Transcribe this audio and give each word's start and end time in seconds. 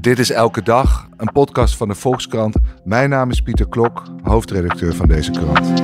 Dit 0.00 0.18
is 0.18 0.30
Elke 0.30 0.62
Dag, 0.62 1.08
een 1.16 1.32
podcast 1.32 1.76
van 1.76 1.88
de 1.88 1.94
Volkskrant. 1.94 2.56
Mijn 2.84 3.10
naam 3.10 3.30
is 3.30 3.40
Pieter 3.40 3.68
Klok, 3.68 4.02
hoofdredacteur 4.22 4.94
van 4.94 5.08
deze 5.08 5.30
krant. 5.30 5.76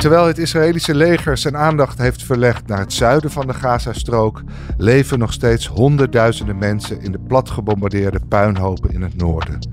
Terwijl 0.00 0.26
het 0.26 0.38
Israëlische 0.38 0.94
leger 0.94 1.38
zijn 1.38 1.56
aandacht 1.56 1.98
heeft 1.98 2.22
verlegd 2.22 2.66
naar 2.66 2.78
het 2.78 2.92
zuiden 2.92 3.30
van 3.30 3.46
de 3.46 3.54
Gazastrook, 3.54 4.42
leven 4.76 5.18
nog 5.18 5.32
steeds 5.32 5.66
honderdduizenden 5.66 6.58
mensen 6.58 7.00
in 7.00 7.12
de 7.12 7.20
platgebombardeerde 7.20 8.20
puinhopen 8.28 8.90
in 8.90 9.02
het 9.02 9.16
noorden. 9.16 9.68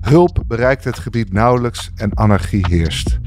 Hulp 0.00 0.42
bereikt 0.46 0.84
het 0.84 0.98
gebied 0.98 1.32
nauwelijks 1.32 1.90
en 1.94 2.16
anarchie 2.16 2.66
heerst. 2.68 3.18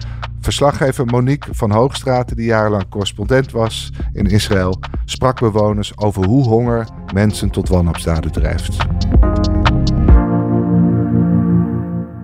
Verslaggever 0.45 1.05
Monique 1.05 1.53
van 1.53 1.71
Hoogstraten, 1.71 2.35
die 2.35 2.45
jarenlang 2.45 2.89
correspondent 2.89 3.51
was 3.51 3.91
in 4.13 4.25
Israël, 4.25 4.79
sprak 5.05 5.39
bewoners 5.39 5.97
over 5.97 6.25
hoe 6.25 6.43
honger 6.43 6.87
mensen 7.13 7.49
tot 7.49 7.69
wanopstaden 7.69 8.31
drijft. 8.31 8.77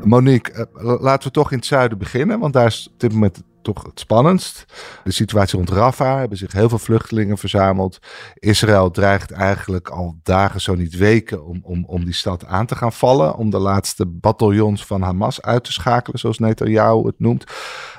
Monique, 0.03 0.53
eh, 0.53 1.01
laten 1.01 1.27
we 1.27 1.33
toch 1.33 1.51
in 1.51 1.57
het 1.57 1.65
zuiden 1.65 1.97
beginnen, 1.97 2.39
want 2.39 2.53
daar 2.53 2.65
is 2.65 2.89
op 2.93 2.99
dit 2.99 3.13
moment 3.13 3.43
toch 3.61 3.83
het 3.83 3.99
spannendst. 3.99 4.65
De 5.03 5.11
situatie 5.11 5.57
rond 5.57 5.69
Rafah 5.69 6.19
hebben 6.19 6.37
zich 6.37 6.51
heel 6.51 6.69
veel 6.69 6.79
vluchtelingen 6.79 7.37
verzameld. 7.37 7.99
Israël 8.33 8.91
dreigt 8.91 9.31
eigenlijk 9.31 9.89
al 9.89 10.19
dagen, 10.23 10.61
zo 10.61 10.75
niet 10.75 10.95
weken, 10.97 11.45
om, 11.45 11.59
om, 11.63 11.85
om 11.85 12.05
die 12.05 12.13
stad 12.13 12.45
aan 12.45 12.65
te 12.65 12.75
gaan 12.75 12.93
vallen. 12.93 13.35
Om 13.35 13.49
de 13.49 13.59
laatste 13.59 14.05
bataljons 14.05 14.85
van 14.85 15.01
Hamas 15.01 15.41
uit 15.41 15.63
te 15.63 15.71
schakelen, 15.71 16.19
zoals 16.19 16.39
Netanyahu 16.39 17.05
het 17.05 17.19
noemt. 17.19 17.43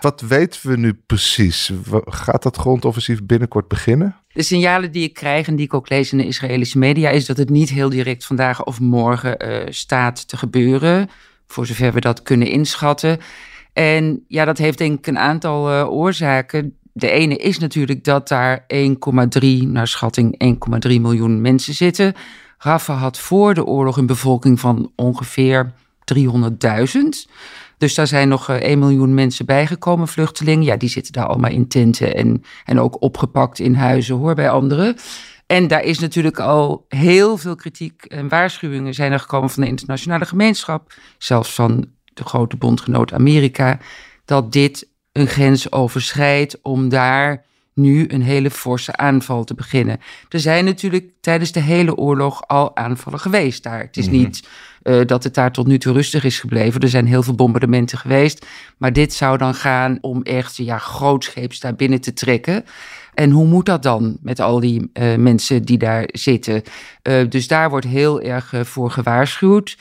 Wat 0.00 0.20
weten 0.20 0.70
we 0.70 0.76
nu 0.76 0.94
precies? 0.94 1.72
Gaat 2.04 2.42
dat 2.42 2.56
grondoffensief 2.56 3.22
binnenkort 3.24 3.68
beginnen? 3.68 4.16
De 4.32 4.42
signalen 4.42 4.92
die 4.92 5.02
ik 5.02 5.14
krijg 5.14 5.46
en 5.46 5.56
die 5.56 5.64
ik 5.64 5.74
ook 5.74 5.88
lees 5.88 6.12
in 6.12 6.18
de 6.18 6.26
Israëlische 6.26 6.78
media, 6.78 7.10
is 7.10 7.26
dat 7.26 7.36
het 7.36 7.50
niet 7.50 7.70
heel 7.70 7.88
direct 7.88 8.24
vandaag 8.24 8.64
of 8.64 8.80
morgen 8.80 9.48
uh, 9.48 9.66
staat 9.68 10.28
te 10.28 10.36
gebeuren. 10.36 11.10
Voor 11.46 11.66
zover 11.66 11.92
we 11.92 12.00
dat 12.00 12.22
kunnen 12.22 12.48
inschatten. 12.48 13.20
En 13.72 14.24
ja, 14.28 14.44
dat 14.44 14.58
heeft 14.58 14.78
denk 14.78 14.98
ik 14.98 15.06
een 15.06 15.18
aantal 15.18 15.72
uh, 15.72 15.92
oorzaken. 15.92 16.76
De 16.92 17.10
ene 17.10 17.36
is 17.36 17.58
natuurlijk 17.58 18.04
dat 18.04 18.28
daar 18.28 18.64
1,3, 18.74 18.86
naar 19.66 19.88
schatting 19.88 20.56
1,3 20.86 21.00
miljoen 21.00 21.40
mensen 21.40 21.74
zitten. 21.74 22.14
Rafah 22.58 23.00
had 23.00 23.18
voor 23.18 23.54
de 23.54 23.64
oorlog 23.64 23.96
een 23.96 24.06
bevolking 24.06 24.60
van 24.60 24.92
ongeveer 24.96 25.72
300.000. 26.14 26.22
Dus 27.78 27.94
daar 27.94 28.06
zijn 28.06 28.28
nog 28.28 28.48
1 28.48 28.60
eh, 28.60 28.76
miljoen 28.76 29.14
mensen 29.14 29.46
bijgekomen, 29.46 30.08
vluchtelingen. 30.08 30.64
Ja, 30.64 30.76
die 30.76 30.88
zitten 30.88 31.12
daar 31.12 31.26
allemaal 31.26 31.50
in 31.50 31.68
tenten 31.68 32.14
en, 32.14 32.42
en 32.64 32.80
ook 32.80 33.02
opgepakt 33.02 33.58
in 33.58 33.74
huizen, 33.74 34.16
hoor, 34.16 34.34
bij 34.34 34.50
anderen. 34.50 34.96
En 35.46 35.66
daar 35.66 35.82
is 35.82 35.98
natuurlijk 35.98 36.40
al 36.40 36.84
heel 36.88 37.36
veel 37.36 37.54
kritiek 37.54 38.04
en 38.04 38.28
waarschuwingen 38.28 38.94
zijn 38.94 39.12
er 39.12 39.20
gekomen 39.20 39.50
van 39.50 39.62
de 39.62 39.68
internationale 39.68 40.26
gemeenschap. 40.26 40.94
Zelfs 41.18 41.54
van 41.54 41.86
de 42.14 42.24
grote 42.24 42.56
bondgenoot 42.56 43.12
Amerika, 43.12 43.78
dat 44.24 44.52
dit 44.52 44.88
een 45.12 45.26
grens 45.26 45.72
overschrijdt 45.72 46.58
om 46.62 46.88
daar 46.88 47.44
nu 47.74 48.04
een 48.08 48.22
hele 48.22 48.50
forse 48.50 48.96
aanval 48.96 49.44
te 49.44 49.54
beginnen. 49.54 50.00
Er 50.28 50.40
zijn 50.40 50.64
natuurlijk 50.64 51.10
tijdens 51.20 51.52
de 51.52 51.60
hele 51.60 51.96
oorlog 51.96 52.46
al 52.46 52.76
aanvallen 52.76 53.18
geweest 53.18 53.62
daar. 53.62 53.80
Het 53.80 53.96
is 53.96 54.06
mhm. 54.06 54.16
niet 54.16 54.48
uh, 54.82 55.00
dat 55.06 55.24
het 55.24 55.34
daar 55.34 55.52
tot 55.52 55.66
nu 55.66 55.78
toe 55.78 55.92
rustig 55.92 56.24
is 56.24 56.40
gebleven. 56.40 56.80
Er 56.80 56.88
zijn 56.88 57.06
heel 57.06 57.22
veel 57.22 57.34
bombardementen 57.34 57.98
geweest. 57.98 58.46
Maar 58.76 58.92
dit 58.92 59.12
zou 59.12 59.38
dan 59.38 59.54
gaan 59.54 59.98
om 60.00 60.22
echt 60.22 60.56
ja, 60.56 60.78
grootscheeps 60.78 61.60
daar 61.60 61.74
binnen 61.74 62.00
te 62.00 62.12
trekken. 62.12 62.64
En 63.14 63.30
hoe 63.30 63.46
moet 63.46 63.66
dat 63.66 63.82
dan 63.82 64.18
met 64.22 64.40
al 64.40 64.60
die 64.60 64.90
uh, 64.92 65.14
mensen 65.16 65.62
die 65.62 65.78
daar 65.78 66.08
zitten? 66.12 66.62
Uh, 67.02 67.28
dus 67.28 67.48
daar 67.48 67.70
wordt 67.70 67.86
heel 67.86 68.20
erg 68.20 68.52
voor 68.62 68.90
gewaarschuwd. 68.90 69.76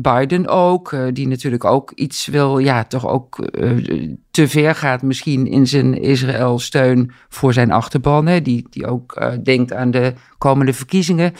Biden 0.00 0.48
ook, 0.48 0.92
eh, 0.92 1.04
die 1.12 1.28
natuurlijk 1.28 1.64
ook 1.64 1.92
iets 1.94 2.26
wil, 2.26 2.58
ja, 2.58 2.84
toch 2.84 3.08
ook 3.08 3.48
uh, 3.50 4.06
te 4.30 4.48
ver 4.48 4.74
gaat 4.74 5.02
misschien 5.02 5.46
in 5.46 5.66
zijn 5.66 6.00
Israël-steun 6.00 7.12
voor 7.28 7.52
zijn 7.52 7.72
achterban, 7.72 8.26
hè, 8.26 8.42
die, 8.42 8.66
die 8.70 8.86
ook 8.86 9.16
uh, 9.18 9.32
denkt 9.42 9.72
aan 9.72 9.90
de 9.90 10.14
komende 10.38 10.72
verkiezingen. 10.72 11.32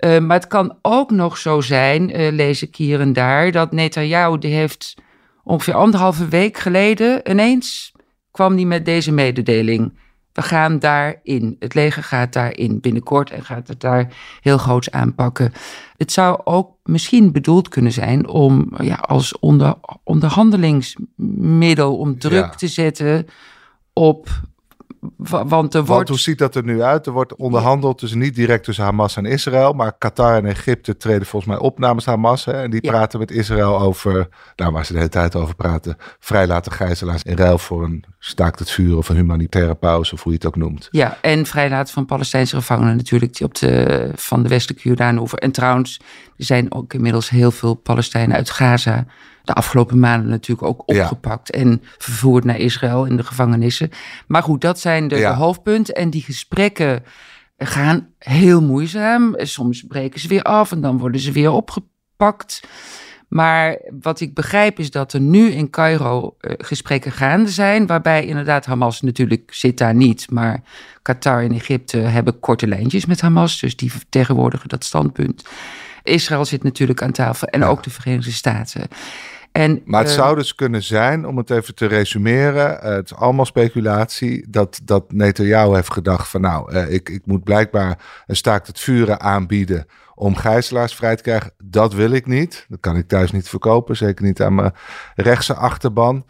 maar 0.00 0.36
het 0.36 0.46
kan 0.46 0.78
ook 0.82 1.10
nog 1.10 1.38
zo 1.38 1.60
zijn, 1.60 2.34
lees 2.34 2.62
ik 2.62 2.76
hier 2.76 3.00
en 3.00 3.12
daar, 3.12 3.52
dat 3.52 3.72
Netanyahu, 3.72 4.38
die 4.38 4.54
heeft 4.54 4.94
ongeveer 5.44 5.74
anderhalve 5.74 6.28
week 6.28 6.56
geleden 6.56 7.30
ineens, 7.30 7.92
kwam 8.30 8.56
die 8.56 8.66
met 8.66 8.84
deze 8.84 9.12
mededeling. 9.12 9.92
We 10.34 10.42
gaan 10.42 10.78
daarin. 10.78 11.56
Het 11.58 11.74
leger 11.74 12.02
gaat 12.02 12.32
daarin 12.32 12.80
binnenkort 12.80 13.30
en 13.30 13.44
gaat 13.44 13.68
het 13.68 13.80
daar 13.80 14.14
heel 14.40 14.58
groots 14.58 14.90
aanpakken. 14.90 15.52
Het 15.96 16.12
zou 16.12 16.40
ook 16.44 16.76
misschien 16.82 17.32
bedoeld 17.32 17.68
kunnen 17.68 17.92
zijn 17.92 18.28
om 18.28 18.72
ja, 18.78 18.94
als 18.94 19.38
onder, 19.38 19.74
onderhandelingsmiddel 20.04 21.96
om 21.96 22.18
druk 22.18 22.54
te 22.54 22.68
zetten 22.68 23.26
op 23.92 24.28
want, 25.16 25.74
er 25.74 25.84
wordt... 25.84 26.08
hoe 26.08 26.18
ziet 26.18 26.38
dat 26.38 26.54
er 26.54 26.64
nu 26.64 26.82
uit? 26.82 27.06
Er 27.06 27.12
wordt 27.12 27.36
onderhandeld, 27.36 28.00
dus 28.00 28.14
niet 28.14 28.34
direct 28.34 28.64
tussen 28.64 28.84
Hamas 28.84 29.16
en 29.16 29.24
Israël, 29.24 29.72
maar 29.72 29.98
Qatar 29.98 30.36
en 30.36 30.46
Egypte 30.46 30.96
treden 30.96 31.26
volgens 31.26 31.52
mij 31.52 31.60
op 31.60 31.78
namens 31.78 32.04
Hamas. 32.04 32.44
Hè, 32.44 32.52
en 32.52 32.70
die 32.70 32.80
praten 32.80 33.18
met 33.18 33.30
Israël 33.30 33.80
over, 33.80 34.28
nou 34.56 34.72
waar 34.72 34.84
ze 34.84 34.92
de 34.92 34.98
hele 34.98 35.10
tijd 35.10 35.36
over 35.36 35.54
praten, 35.54 35.96
vrijlaten 36.20 36.72
gijzelaars 36.72 37.22
in 37.22 37.36
ruil 37.36 37.58
voor 37.58 37.84
een 37.84 38.04
staakt 38.18 38.58
het 38.58 38.70
vuur 38.70 38.96
of 38.96 39.08
een 39.08 39.16
humanitaire 39.16 39.74
pauze, 39.74 40.14
of 40.14 40.22
hoe 40.22 40.32
je 40.32 40.38
het 40.38 40.46
ook 40.46 40.56
noemt. 40.56 40.88
Ja, 40.90 41.18
en 41.20 41.46
vrijlaten 41.46 41.94
van 41.94 42.06
Palestijnse 42.06 42.56
gevangenen 42.56 42.96
natuurlijk 42.96 43.36
die 43.36 43.46
op 43.46 43.54
de, 43.54 44.10
van 44.14 44.42
de 44.42 44.48
westelijke 44.48 44.88
Jordaanoever. 44.88 45.38
En 45.38 45.50
trouwens, 45.50 46.00
er 46.36 46.44
zijn 46.44 46.74
ook 46.74 46.94
inmiddels 46.94 47.30
heel 47.30 47.50
veel 47.50 47.74
Palestijnen 47.74 48.36
uit 48.36 48.50
Gaza 48.50 49.06
de 49.44 49.52
afgelopen 49.52 49.98
maanden 49.98 50.28
natuurlijk 50.28 50.68
ook 50.68 50.82
opgepakt 50.86 51.50
en 51.50 51.82
vervoerd 51.98 52.44
naar 52.44 52.58
Israël 52.58 53.04
in 53.04 53.16
de 53.16 53.24
gevangenissen. 53.24 53.90
Maar 54.26 54.42
goed, 54.42 54.60
dat 54.60 54.80
zijn 54.80 55.08
de, 55.08 55.16
de 55.16 55.26
hoofdpunten. 55.26 55.94
En 55.94 56.10
die 56.10 56.22
gesprekken 56.22 57.02
gaan 57.58 58.08
heel 58.18 58.62
moeizaam. 58.62 59.34
Soms 59.36 59.82
breken 59.82 60.20
ze 60.20 60.28
weer 60.28 60.42
af 60.42 60.72
en 60.72 60.80
dan 60.80 60.98
worden 60.98 61.20
ze 61.20 61.32
weer 61.32 61.50
opgepakt. 61.50 62.60
Maar 63.28 63.78
wat 64.00 64.20
ik 64.20 64.34
begrijp 64.34 64.78
is 64.78 64.90
dat 64.90 65.12
er 65.12 65.20
nu 65.20 65.50
in 65.50 65.70
Cairo 65.70 66.36
uh, 66.40 66.52
gesprekken 66.58 67.12
gaande 67.12 67.50
zijn, 67.50 67.86
waarbij 67.86 68.26
inderdaad 68.26 68.66
Hamas 68.66 69.00
natuurlijk 69.00 69.54
zit 69.54 69.78
daar 69.78 69.94
niet, 69.94 70.30
maar 70.30 70.62
Qatar 71.02 71.42
en 71.42 71.52
Egypte 71.52 71.96
hebben 71.96 72.40
korte 72.40 72.66
lijntjes 72.66 73.06
met 73.06 73.20
Hamas, 73.20 73.60
dus 73.60 73.76
die 73.76 73.92
vertegenwoordigen 73.92 74.68
dat 74.68 74.84
standpunt. 74.84 75.44
Israël 76.02 76.44
zit 76.44 76.62
natuurlijk 76.62 77.02
aan 77.02 77.12
tafel 77.12 77.48
en 77.48 77.64
ook 77.64 77.82
de 77.82 77.90
Verenigde 77.90 78.30
Staten. 78.30 78.88
En, 79.56 79.82
maar 79.84 80.00
het 80.00 80.10
uh, 80.10 80.16
zou 80.16 80.36
dus 80.36 80.54
kunnen 80.54 80.82
zijn, 80.82 81.26
om 81.26 81.36
het 81.36 81.50
even 81.50 81.74
te 81.74 81.86
resumeren, 81.86 82.70
uh, 82.72 82.82
het 82.82 83.10
is 83.10 83.16
allemaal 83.16 83.44
speculatie, 83.44 84.46
dat, 84.50 84.80
dat 84.84 85.12
Netanyahu 85.12 85.74
heeft 85.74 85.92
gedacht 85.92 86.28
van 86.28 86.40
nou, 86.40 86.74
uh, 86.74 86.92
ik, 86.92 87.08
ik 87.08 87.26
moet 87.26 87.44
blijkbaar 87.44 87.98
een 88.26 88.36
staakt 88.36 88.66
het 88.66 88.80
vuren 88.80 89.20
aanbieden 89.20 89.86
om 90.14 90.36
gijzelaars 90.36 90.94
vrij 90.94 91.16
te 91.16 91.22
krijgen. 91.22 91.52
Dat 91.64 91.92
wil 91.92 92.10
ik 92.10 92.26
niet. 92.26 92.66
Dat 92.68 92.80
kan 92.80 92.96
ik 92.96 93.08
thuis 93.08 93.32
niet 93.32 93.48
verkopen, 93.48 93.96
zeker 93.96 94.24
niet 94.24 94.42
aan 94.42 94.54
mijn 94.54 94.74
rechtse 95.14 95.54
achterban. 95.54 96.26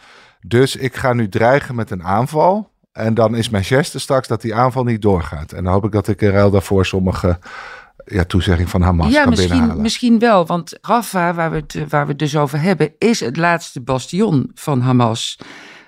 Dus 0.46 0.76
ik 0.76 0.96
ga 0.96 1.12
nu 1.12 1.28
dreigen 1.28 1.74
met 1.74 1.90
een 1.90 2.04
aanval. 2.04 2.70
En 2.92 3.14
dan 3.14 3.34
is 3.34 3.48
mijn 3.48 3.64
geste 3.64 3.98
straks 3.98 4.28
dat 4.28 4.42
die 4.42 4.54
aanval 4.54 4.84
niet 4.84 5.02
doorgaat. 5.02 5.52
En 5.52 5.64
dan 5.64 5.72
hoop 5.72 5.84
ik 5.84 5.92
dat 5.92 6.08
ik 6.08 6.20
in 6.20 6.30
ruil 6.30 6.50
daarvoor 6.50 6.86
sommige 6.86 7.38
ja, 8.06 8.24
toezegging 8.24 8.70
van 8.70 8.82
Hamas 8.82 9.12
ja, 9.12 9.20
kan 9.20 9.28
misschien, 9.28 9.48
binnenhalen. 9.48 9.82
Misschien 9.82 10.18
wel, 10.18 10.46
want 10.46 10.78
Rafah, 10.80 11.36
waar 11.36 11.50
we, 11.50 11.56
het, 11.56 11.88
waar 11.88 12.04
we 12.04 12.10
het 12.10 12.18
dus 12.18 12.36
over 12.36 12.60
hebben, 12.60 12.92
is 12.98 13.20
het 13.20 13.36
laatste 13.36 13.80
bastion 13.80 14.50
van 14.54 14.80
Hamas. 14.80 15.38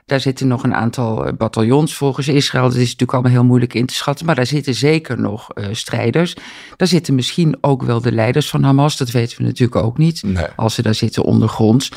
Daar 0.07 0.21
zitten 0.21 0.49
nog 0.49 0.63
een 0.63 0.75
aantal 0.75 1.27
eh, 1.27 1.33
bataljons 1.33 1.95
volgens 1.95 2.29
Israël. 2.29 2.65
Dat 2.65 2.75
is 2.75 2.81
natuurlijk 2.81 3.13
allemaal 3.13 3.33
heel 3.33 3.45
moeilijk 3.45 3.75
in 3.75 3.87
te 3.87 3.95
schatten. 3.95 4.27
Maar 4.27 4.35
daar 4.35 4.47
zitten 4.47 4.75
zeker 4.75 5.21
nog 5.21 5.49
uh, 5.55 5.67
strijders. 5.71 6.37
Daar 6.77 6.89
zitten 6.89 7.15
misschien 7.15 7.57
ook 7.61 7.83
wel 7.83 8.01
de 8.01 8.13
leiders 8.13 8.49
van 8.49 8.63
Hamas. 8.63 8.97
Dat 8.97 9.11
weten 9.11 9.39
we 9.39 9.45
natuurlijk 9.45 9.85
ook 9.85 9.99
niet. 9.99 10.23
Nee. 10.23 10.47
Als 10.57 10.75
ze 10.75 10.83
daar 10.83 10.95
zitten 10.95 11.23
ondergronds. 11.23 11.93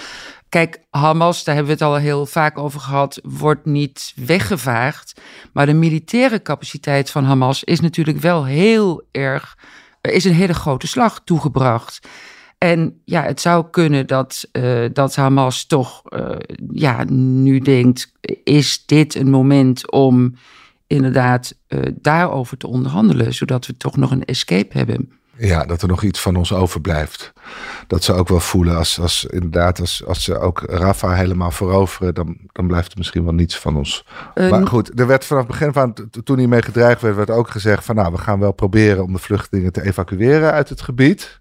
Kijk, 0.50 0.80
Hamas, 0.90 1.44
daar 1.44 1.56
hebben 1.56 1.78
we 1.78 1.84
het 1.84 1.94
al 1.94 2.00
heel 2.00 2.26
vaak 2.26 2.58
over 2.58 2.80
gehad, 2.80 3.20
wordt 3.24 3.66
niet 3.66 4.14
weggevaagd. 4.16 5.22
Maar 5.54 5.66
de 5.66 5.74
militaire 5.74 6.42
capaciteit 6.42 7.10
van 7.10 7.24
Hamas 7.24 7.64
is 7.64 7.80
natuurlijk 7.80 8.20
wel 8.20 8.46
heel 8.46 9.04
erg 9.12 9.56
er 9.89 9.89
is 10.02 10.26
een 10.26 10.34
hele 10.34 10.54
grote 10.54 10.88
slag 10.88 11.22
toegebracht. 11.24 12.08
En 12.58 13.02
ja, 13.06 13.24
het 13.24 13.42
zou 13.42 13.70
kunnen 13.70 14.08
dat, 14.08 14.50
uh, 14.52 14.86
dat 14.94 15.16
Hamas 15.16 15.66
toch 15.66 16.02
uh, 16.10 16.30
ja, 16.72 17.04
nu 17.10 17.60
denkt: 17.60 18.12
is 18.44 18.86
dit 18.86 19.16
een 19.16 19.30
moment 19.30 19.92
om 19.92 20.36
inderdaad 20.88 21.56
uh, 21.68 21.80
daarover 21.96 22.58
te 22.58 22.68
onderhandelen, 22.68 23.34
zodat 23.34 23.66
we 23.66 23.78
toch 23.78 23.98
nog 23.98 24.12
een 24.12 24.26
escape 24.26 24.78
hebben? 24.78 25.19
Ja, 25.40 25.66
dat 25.66 25.82
er 25.82 25.88
nog 25.88 26.04
iets 26.04 26.22
van 26.22 26.36
ons 26.36 26.54
overblijft. 26.54 27.34
Dat 27.88 28.04
ze 28.04 28.14
ook 28.14 28.28
wel 28.28 28.40
voelen 28.40 28.78
als, 28.78 29.00
als 29.00 29.26
inderdaad, 29.26 29.80
als, 29.80 30.06
als 30.06 30.24
ze 30.24 30.40
ook 30.40 30.62
Rafa 30.66 31.14
helemaal 31.14 31.52
veroveren, 31.52 32.14
dan, 32.14 32.38
dan 32.52 32.68
blijft 32.68 32.92
er 32.92 32.98
misschien 32.98 33.24
wel 33.24 33.34
niets 33.34 33.58
van 33.58 33.78
ons. 33.78 34.06
maar 34.36 34.68
goed, 34.68 35.00
er 35.00 35.08
werd 35.08 35.26
vanaf 35.26 35.44
het 35.44 35.52
begin 35.52 35.74
van, 35.74 35.94
toen 36.24 36.38
hij 36.38 36.48
mee 36.48 36.62
gedreigd 36.62 37.02
werd, 37.02 37.16
werd 37.16 37.30
ook 37.30 37.50
gezegd 37.50 37.86
van 37.86 37.96
nou, 37.96 38.12
we 38.12 38.18
gaan 38.18 38.40
wel 38.40 38.52
proberen 38.52 39.04
om 39.04 39.14
de 39.14 39.20
vluchtelingen 39.20 39.72
te 39.72 39.82
evacueren 39.82 40.52
uit 40.52 40.70
het 40.70 40.82
gebied. 40.82 41.40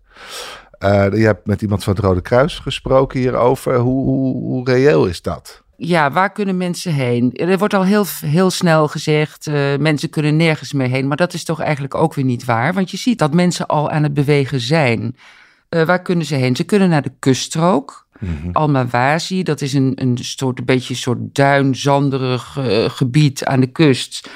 Uh, 0.78 1.12
je 1.12 1.24
hebt 1.24 1.46
met 1.46 1.62
iemand 1.62 1.84
van 1.84 1.94
het 1.94 2.04
Rode 2.04 2.20
Kruis 2.20 2.58
gesproken 2.58 3.20
hierover. 3.20 3.76
Hoe, 3.76 4.04
hoe, 4.04 4.34
hoe 4.34 4.70
reëel 4.70 5.06
is 5.06 5.22
dat? 5.22 5.62
Ja, 5.80 6.10
waar 6.10 6.32
kunnen 6.32 6.56
mensen 6.56 6.92
heen? 6.92 7.32
Er 7.32 7.58
wordt 7.58 7.74
al 7.74 7.84
heel, 7.84 8.04
heel 8.20 8.50
snel 8.50 8.88
gezegd, 8.88 9.46
uh, 9.46 9.76
mensen 9.76 10.10
kunnen 10.10 10.36
nergens 10.36 10.72
meer 10.72 10.88
heen. 10.88 11.08
Maar 11.08 11.16
dat 11.16 11.34
is 11.34 11.44
toch 11.44 11.60
eigenlijk 11.60 11.94
ook 11.94 12.14
weer 12.14 12.24
niet 12.24 12.44
waar. 12.44 12.74
Want 12.74 12.90
je 12.90 12.96
ziet 12.96 13.18
dat 13.18 13.34
mensen 13.34 13.66
al 13.66 13.90
aan 13.90 14.02
het 14.02 14.14
bewegen 14.14 14.60
zijn. 14.60 15.16
Uh, 15.70 15.82
waar 15.82 16.02
kunnen 16.02 16.26
ze 16.26 16.34
heen? 16.34 16.56
Ze 16.56 16.64
kunnen 16.64 16.88
naar 16.88 17.02
de 17.02 17.12
kuststrook. 17.18 18.06
Mm 18.18 18.38
-hmm. 18.42 18.52
Almawazi, 18.52 19.42
dat 19.42 19.60
is 19.60 19.72
een, 19.72 19.92
een 19.94 20.18
soort, 20.20 20.58
een 20.58 20.64
beetje 20.64 20.94
een 20.94 21.00
soort 21.00 21.34
duinzanderig 21.34 22.56
uh, 22.58 22.84
gebied 22.90 23.44
aan 23.44 23.60
de 23.60 23.66
kust. 23.66 24.30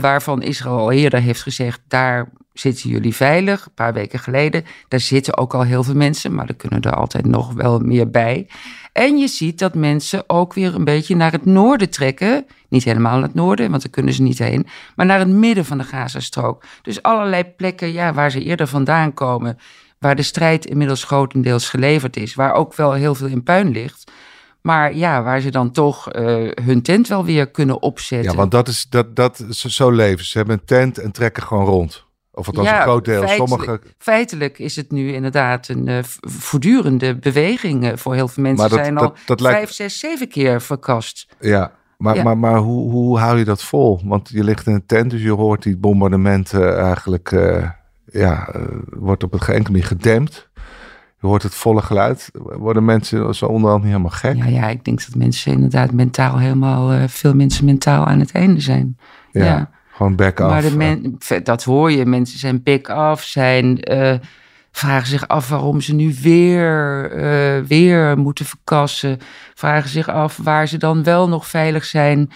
waarvan 0.00 0.42
Israël 0.42 0.78
al 0.78 0.92
eerder 0.92 1.20
heeft 1.20 1.42
gezegd, 1.42 1.80
daar 1.88 2.32
zitten 2.52 2.90
jullie 2.90 3.14
veilig. 3.14 3.66
Een 3.66 3.74
paar 3.74 3.92
weken 3.92 4.18
geleden. 4.18 4.64
Daar 4.88 5.00
zitten 5.00 5.36
ook 5.36 5.54
al 5.54 5.62
heel 5.62 5.82
veel 5.82 5.94
mensen, 5.94 6.34
maar 6.34 6.48
er 6.48 6.54
kunnen 6.54 6.80
er 6.80 6.94
altijd 6.94 7.26
nog 7.26 7.52
wel 7.52 7.78
meer 7.78 8.10
bij. 8.10 8.46
En 8.96 9.16
je 9.16 9.28
ziet 9.28 9.58
dat 9.58 9.74
mensen 9.74 10.24
ook 10.26 10.54
weer 10.54 10.74
een 10.74 10.84
beetje 10.84 11.16
naar 11.16 11.32
het 11.32 11.44
noorden 11.44 11.90
trekken. 11.90 12.46
Niet 12.68 12.84
helemaal 12.84 13.12
naar 13.12 13.22
het 13.22 13.34
noorden, 13.34 13.70
want 13.70 13.82
daar 13.82 13.90
kunnen 13.90 14.14
ze 14.14 14.22
niet 14.22 14.38
heen. 14.38 14.66
Maar 14.94 15.06
naar 15.06 15.18
het 15.18 15.28
midden 15.28 15.64
van 15.64 15.78
de 15.78 15.84
Gazastrook. 15.84 16.64
Dus 16.82 17.02
allerlei 17.02 17.44
plekken 17.44 17.92
ja, 17.92 18.12
waar 18.12 18.30
ze 18.30 18.42
eerder 18.42 18.66
vandaan 18.66 19.14
komen. 19.14 19.58
Waar 19.98 20.16
de 20.16 20.22
strijd 20.22 20.66
inmiddels 20.66 21.04
grotendeels 21.04 21.68
geleverd 21.68 22.16
is. 22.16 22.34
Waar 22.34 22.52
ook 22.52 22.74
wel 22.74 22.92
heel 22.92 23.14
veel 23.14 23.26
in 23.26 23.42
puin 23.42 23.70
ligt. 23.70 24.10
Maar 24.60 24.94
ja, 24.94 25.22
waar 25.22 25.40
ze 25.40 25.50
dan 25.50 25.70
toch 25.70 26.14
uh, 26.14 26.50
hun 26.64 26.82
tent 26.82 27.08
wel 27.08 27.24
weer 27.24 27.50
kunnen 27.50 27.82
opzetten. 27.82 28.30
Ja, 28.30 28.36
want 28.36 28.50
dat 28.50 28.68
is, 28.68 28.86
dat, 28.88 29.16
dat, 29.16 29.44
zo 29.50 29.90
leven. 29.90 30.24
Ze 30.24 30.38
hebben 30.38 30.58
een 30.58 30.66
tent 30.66 30.98
en 30.98 31.12
trekken 31.12 31.42
gewoon 31.42 31.64
rond. 31.64 32.05
Of 32.38 32.46
althans 32.46 32.68
ja, 32.68 32.76
een 32.76 32.82
groot 32.82 33.04
deel. 33.04 33.22
Feitelijk, 33.22 33.48
Sommige... 33.48 33.80
feitelijk 33.98 34.58
is 34.58 34.76
het 34.76 34.90
nu 34.90 35.12
inderdaad 35.12 35.68
een 35.68 35.86
uh, 35.88 35.98
voortdurende 36.20 37.16
beweging 37.16 37.84
uh, 37.84 37.90
voor 37.94 38.14
heel 38.14 38.28
veel 38.28 38.42
mensen. 38.42 38.68
dat, 38.68 38.78
zijn 38.78 38.94
dat, 38.94 39.02
al 39.02 39.14
dat 39.26 39.40
vijf, 39.40 39.54
lijkt... 39.54 39.74
zes, 39.74 39.98
zeven 39.98 40.28
keer 40.28 40.62
verkast. 40.62 41.26
Ja, 41.40 41.72
maar, 41.98 42.14
Ja. 42.14 42.22
maar, 42.22 42.38
maar 42.38 42.58
hoe, 42.58 42.90
hoe 42.90 43.18
hou 43.18 43.38
je 43.38 43.44
dat 43.44 43.62
vol? 43.62 44.00
Want 44.04 44.28
je 44.28 44.44
ligt 44.44 44.66
in 44.66 44.74
een 44.74 44.86
tent, 44.86 45.10
dus 45.10 45.22
je 45.22 45.32
hoort 45.32 45.62
die 45.62 45.76
bombardementen 45.76 46.78
eigenlijk... 46.78 47.32
eh, 47.32 47.70
ja, 48.12 48.48
eh, 48.48 48.62
wordt 48.90 49.22
op 49.22 49.32
een 49.32 49.40
geen 49.40 49.62
manier 49.62 49.84
gedempt. 49.84 50.48
Je 51.20 51.26
hoort 51.26 51.42
het 51.42 51.54
volle 51.54 51.82
geluid. 51.82 52.30
Worden 52.32 52.84
mensen 52.84 53.34
zo 53.34 53.46
onderhand 53.46 53.82
niet 53.82 53.92
helemaal 53.92 54.12
gek? 54.18 54.36
Ja, 54.36 54.46
ja, 54.46 54.68
ik 54.68 54.84
denk 54.84 55.06
dat 55.06 55.14
mensen 55.14 55.52
inderdaad 55.52 55.92
mentaal 55.92 56.38
helemaal, 56.38 56.92
eh, 56.92 57.02
veel 57.08 57.34
mensen 57.34 57.64
mentaal 57.64 58.06
aan 58.06 58.20
het 58.20 58.32
einde 58.32 58.60
zijn. 58.60 58.98
Ja, 59.32 59.44
ja. 59.44 59.70
Gewoon 59.96 60.16
back 60.16 60.38
Maar 60.38 60.64
af. 60.64 60.70
de 60.70 60.76
men, 60.76 61.18
dat 61.42 61.64
hoor 61.64 61.92
je. 61.92 62.06
Mensen 62.06 62.38
zijn 62.38 62.62
big 62.62 62.82
af, 62.82 63.22
zijn, 63.22 63.80
eh, 63.80 64.14
vragen 64.70 65.06
zich 65.08 65.28
af 65.28 65.48
waarom 65.48 65.80
ze 65.80 65.94
nu 65.94 66.14
weer, 66.22 67.10
eh, 67.12 67.62
weer 67.62 68.18
moeten 68.18 68.44
verkassen. 68.44 69.18
Vragen 69.54 69.88
zich 69.88 70.08
af 70.08 70.36
waar 70.42 70.68
ze 70.68 70.76
dan 70.76 71.02
wel 71.02 71.28
nog 71.28 71.46
veilig 71.46 71.84
zijn. 71.84 72.30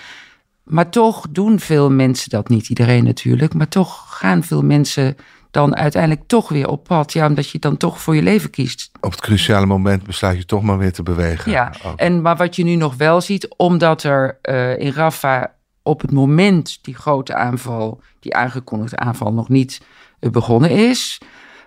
Maar 0.65 0.91
toch 0.91 1.27
doen 1.31 1.59
veel 1.59 1.91
mensen 1.91 2.31
dat. 2.31 2.49
Niet 2.49 2.69
iedereen 2.69 3.05
natuurlijk. 3.05 3.55
Maar 3.55 3.69
toch 3.69 4.05
gaan 4.09 4.43
veel 4.43 4.63
mensen 4.63 5.17
dan 5.51 5.77
uiteindelijk 5.77 6.23
toch 6.27 6.49
weer 6.49 6.69
op 6.69 6.85
pad. 6.85 7.13
Ja, 7.13 7.27
omdat 7.27 7.51
je 7.51 7.59
dan 7.59 7.77
toch 7.77 8.01
voor 8.01 8.15
je 8.15 8.23
leven 8.23 8.51
kiest. 8.51 8.91
Op 9.01 9.11
het 9.11 9.21
cruciale 9.21 9.67
moment 9.67 10.03
besluit 10.05 10.39
je 10.39 10.45
toch 10.45 10.63
maar 10.63 10.79
weer 10.79 10.93
te 10.93 11.03
bewegen. 11.03 11.51
Ja, 11.51 11.73
Ook. 11.85 11.99
en, 11.99 12.23
maar 12.23 12.37
wat 12.37 12.57
je 12.57 12.65
nu 12.65 12.75
nog 12.75 12.95
wel 12.97 13.21
ziet, 13.21 13.55
omdat 13.57 14.03
er 14.03 14.39
uh, 14.43 14.79
in 14.79 14.93
Rafah 14.93 15.45
op 15.83 16.01
het 16.01 16.13
moment 16.13 16.79
die 16.83 16.95
grote 16.95 17.35
aanval, 17.35 18.01
die 18.21 18.35
aangekondigde 18.35 18.97
aanval, 18.97 19.33
nog 19.33 19.49
niet 19.49 19.81
uh, 20.21 20.31
begonnen 20.31 20.71
is, 20.71 21.21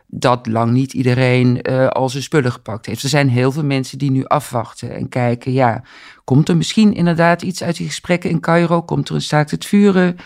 dat 0.08 0.48
lang 0.48 0.72
niet 0.72 0.94
iedereen 0.94 1.60
uh, 1.62 1.88
al 1.88 2.10
zijn 2.10 2.24
spullen 2.24 2.52
gepakt 2.52 2.86
heeft. 2.86 3.04
Er 3.04 3.10
zijn 3.10 3.30
heel 3.30 3.52
veel 3.52 3.64
mensen 3.64 3.98
die 3.98 4.12
nu 4.12 4.26
afwachten 4.26 4.96
en 4.96 5.10
kijken, 5.10 5.52
ja, 5.52 5.84
komt 6.24 6.50
er 6.50 6.58
misschien 6.58 6.94
inderdaad 6.94 7.42
iets 7.42 7.64
uit 7.64 7.78
die 7.78 7.88
gesprekken 7.88 8.30
in 8.30 8.40
Cairo? 8.40 8.82
Komt 8.82 9.10
er 9.10 9.16
een 9.16 9.22
staakt 9.22 9.52
het 9.52 9.66
vuren? 9.66 10.18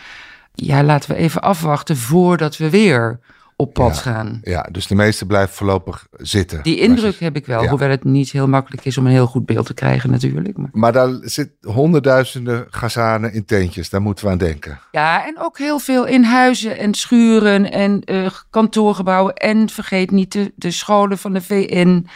Ja, 0.54 0.84
laten 0.84 1.10
we 1.10 1.16
even 1.16 1.42
afwachten 1.42 1.98
voordat 1.98 2.58
we 2.58 2.70
weer 2.70 3.20
op 3.60 3.74
pad 3.74 3.96
Ja, 3.96 4.02
gaan. 4.02 4.40
Ja, 4.44 4.68
dus 4.72 4.88
de 4.88 4.96
meeste 4.96 5.26
blijven 5.26 5.56
voorlopig 5.56 6.08
zitten. 6.12 6.64
Die 6.64 6.80
indruk 6.80 7.20
heb 7.20 7.36
ik 7.36 7.46
wel, 7.46 7.64
ja. 7.64 7.70
hoewel 7.70 7.90
het 7.90 8.04
niet 8.04 8.32
heel 8.32 8.48
makkelijk 8.48 8.86
is 8.86 8.98
om 8.98 9.06
een 9.06 9.12
heel 9.12 9.28
goed 9.28 9.46
beeld 9.46 9.66
te 9.66 9.74
krijgen 9.74 10.12
natuurlijk. 10.12 10.58
Maar... 10.58 10.70
Maar 10.72 10.92
daar 10.92 11.10
zitten 11.22 11.72
honderdduizenden 11.72 12.68
Gazanen 12.70 13.34
in 13.34 13.46
tentjes. 13.46 13.90
Daar 13.90 14.02
moeten 14.02 14.26
we 14.26 14.32
aan 14.32 14.38
denken. 14.38 14.80
Ja, 14.92 15.26
en 15.28 15.40
ook 15.40 15.58
heel 15.58 15.80
veel 15.80 16.06
in 16.06 16.24
huizen 16.24 16.78
en 16.78 16.94
schuren 16.94 17.72
en 17.72 18.04
eh, 18.04 18.30
kantoorgebouwen. 18.50 19.34
En 19.34 19.70
vergeet 19.70 20.12
niet 20.12 20.32
de, 20.32 20.54
de 20.56 20.72
scholen 20.72 21.18
van 21.18 21.34
de 21.34 21.42
VN. 21.42 22.08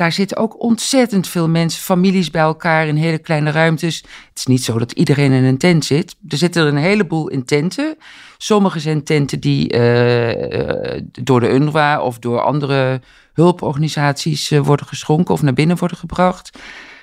Daar 0.00 0.12
zitten 0.12 0.36
ook 0.36 0.62
ontzettend 0.62 1.28
veel 1.28 1.48
mensen, 1.48 1.82
families 1.82 2.30
bij 2.30 2.42
elkaar 2.42 2.86
in 2.86 2.96
hele 2.96 3.18
kleine 3.18 3.50
ruimtes. 3.50 3.96
Het 3.96 4.38
is 4.38 4.46
niet 4.46 4.64
zo 4.64 4.78
dat 4.78 4.92
iedereen 4.92 5.32
in 5.32 5.44
een 5.44 5.58
tent 5.58 5.84
zit. 5.84 6.16
Er 6.28 6.36
zitten 6.36 6.62
er 6.62 6.68
een 6.68 6.76
heleboel 6.76 7.28
in 7.28 7.44
tenten. 7.44 7.96
Sommige 8.38 8.80
zijn 8.80 9.04
tenten 9.04 9.40
die 9.40 9.68
eh, 9.68 10.94
eh, 10.94 11.02
door 11.22 11.40
de 11.40 11.52
UNRWA 11.52 12.00
of 12.00 12.18
door 12.18 12.40
andere 12.40 13.00
hulporganisaties 13.32 14.50
eh, 14.50 14.60
worden 14.60 14.86
geschonken 14.86 15.34
of 15.34 15.42
naar 15.42 15.52
binnen 15.52 15.76
worden 15.76 15.96
gebracht. 15.96 16.58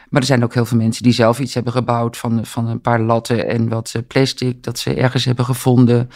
Maar 0.10 0.22
er 0.22 0.28
zijn 0.28 0.44
ook 0.44 0.54
heel 0.54 0.66
veel 0.66 0.78
mensen 0.78 1.04
die 1.04 1.14
zelf 1.14 1.40
iets 1.40 1.54
hebben 1.54 1.74
gebouwd 1.74 2.18
van, 2.18 2.46
van 2.46 2.68
een 2.68 2.82
paar 2.82 3.02
latten 3.02 3.48
en 3.48 3.70
wat 3.70 3.94
plastic 4.08 4.64
dat 4.64 4.80
ze 4.80 4.94
ergens 4.94 5.26
hebben 5.26 5.46
gevonden. 5.46 6.10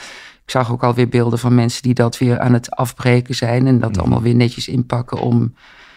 Ik 0.44 0.51
zag 0.51 0.72
ook 0.72 0.83
alweer 0.83 1.10
beelden 1.10 1.39
van 1.39 1.56
mensen 1.56 1.81
die 1.81 1.94
dat 1.94 2.18
weer 2.18 2.39
aan 2.39 2.54
het 2.54 2.72
afbreken 2.72 3.36
zijn 3.36 3.68
en 3.68 3.80
dat 3.80 3.98
allemaal 3.98 4.22
weer 4.22 4.36
netjes 4.36 4.68
inpakken 4.68 5.19
om 5.19 5.54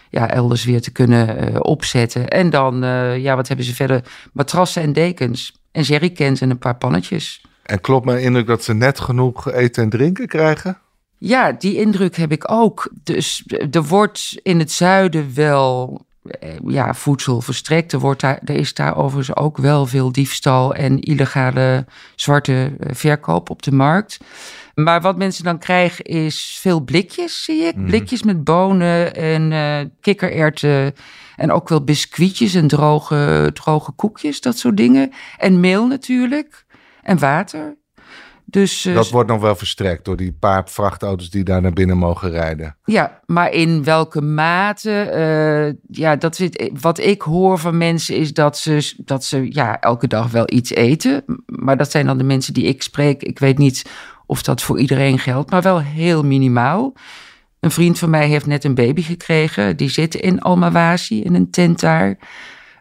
ja, 0.09 0.29
elders 0.29 0.63
weer 0.63 0.81
te 0.81 0.91
kunnen 0.91 1.37
eh, 1.37 1.59
opzetten. 1.59 2.27
En 2.27 2.49
dan, 2.49 2.83
eh, 2.83 3.17
ja, 3.17 3.35
wat 3.35 3.47
hebben 3.47 3.65
ze 3.65 3.75
verder? 3.75 4.03
Matrassen 4.33 4.81
en 4.81 4.93
dekens 4.93 5.55
en 5.71 5.83
jerrycans 5.83 6.41
en 6.41 6.49
een 6.49 6.57
paar 6.57 6.75
pannetjes. 6.75 7.41
En 7.63 7.81
klopt 7.81 8.05
mijn 8.05 8.21
indruk 8.21 8.47
dat 8.47 8.63
ze 8.63 8.73
net 8.73 8.99
genoeg 8.99 9.51
eten 9.51 9.83
en 9.83 9.89
drinken 9.89 10.27
krijgen? 10.27 10.77
Ja, 11.17 11.51
die 11.51 11.75
indruk 11.75 12.15
heb 12.15 12.31
ik 12.31 12.51
ook. 12.51 12.89
Dus 13.03 13.43
er 13.71 13.83
wordt 13.83 14.39
in 14.43 14.59
het 14.59 14.71
zuiden 14.71 15.31
wel 15.35 16.05
eh, 16.25 16.49
ja, 16.67 16.93
voedsel 16.93 17.41
verstrekt. 17.41 17.91
Er, 17.91 17.99
wordt 17.99 18.21
daar, 18.21 18.39
er 18.43 18.55
is 18.55 18.73
daar 18.73 18.97
overigens 18.97 19.37
ook 19.37 19.57
wel 19.57 19.85
veel 19.85 20.11
diefstal 20.11 20.75
en 20.75 20.99
illegale 20.99 21.85
zwarte 22.15 22.75
eh, 22.79 22.95
verkoop 22.95 23.49
op 23.49 23.61
de 23.61 23.71
markt. 23.71 24.17
Maar 24.75 25.01
wat 25.01 25.17
mensen 25.17 25.43
dan 25.43 25.59
krijgen 25.59 26.05
is 26.05 26.57
veel 26.61 26.79
blikjes, 26.81 27.43
zie 27.43 27.61
ik. 27.63 27.75
Mhm. 27.75 27.85
Blikjes 27.85 28.23
met 28.23 28.43
bonen 28.43 29.15
en 29.15 29.51
eh 29.51 29.79
kikkererwten. 30.01 30.93
En 31.35 31.51
ook 31.51 31.69
wel 31.69 31.83
biscuitjes 31.83 32.53
en 32.53 32.67
droge, 32.67 33.49
droge 33.53 33.91
koekjes, 33.91 34.41
dat 34.41 34.57
soort 34.57 34.77
dingen. 34.77 35.11
En 35.37 35.59
meel 35.59 35.87
natuurlijk. 35.87 36.65
En 37.03 37.19
water. 37.19 37.77
Dus, 38.45 38.85
eh, 38.85 38.93
Dat 38.93 39.09
wordt 39.09 39.29
nog 39.29 39.41
wel 39.41 39.55
verstrekt 39.55 40.05
door 40.05 40.15
die 40.15 40.37
paar 40.39 40.69
vrachtauto's 40.69 41.29
die 41.29 41.43
daar 41.43 41.61
naar 41.61 41.73
binnen 41.73 41.97
mogen 41.97 42.29
rijden. 42.29 42.77
Ja, 42.83 43.19
maar 43.25 43.51
in 43.51 43.83
welke 43.83 44.21
mate? 44.21 44.91
eh, 45.01 45.97
ja, 45.99 46.15
dat 46.15 46.35
zit, 46.35 46.69
wat 46.79 46.99
ik 46.99 47.21
hoor 47.21 47.59
van 47.59 47.77
mensen 47.77 48.15
is 48.15 48.33
dat 48.33 48.57
ze, 48.57 48.93
dat 48.97 49.23
ze 49.23 49.53
ja, 49.53 49.79
elke 49.79 50.07
dag 50.07 50.31
wel 50.31 50.45
iets 50.53 50.71
eten. 50.71 51.23
Maar 51.45 51.77
dat 51.77 51.91
zijn 51.91 52.05
dan 52.05 52.17
de 52.17 52.23
mensen 52.23 52.53
die 52.53 52.65
ik 52.65 52.81
spreek. 52.83 53.23
Ik 53.23 53.39
weet 53.39 53.57
niet 53.57 53.89
of 54.25 54.43
dat 54.43 54.61
voor 54.61 54.79
iedereen 54.79 55.19
geldt, 55.19 55.51
maar 55.51 55.61
wel 55.61 55.81
heel 55.81 56.23
minimaal. 56.23 56.93
Een 57.59 57.71
vriend 57.71 57.99
van 57.99 58.09
mij 58.09 58.27
heeft 58.27 58.45
net 58.45 58.63
een 58.63 58.75
baby 58.75 59.01
gekregen. 59.01 59.77
Die 59.77 59.89
zit 59.89 60.15
in 60.15 60.41
Almawazi, 60.41 61.21
in 61.21 61.35
een 61.35 61.49
tent 61.49 61.79
daar. 61.79 62.17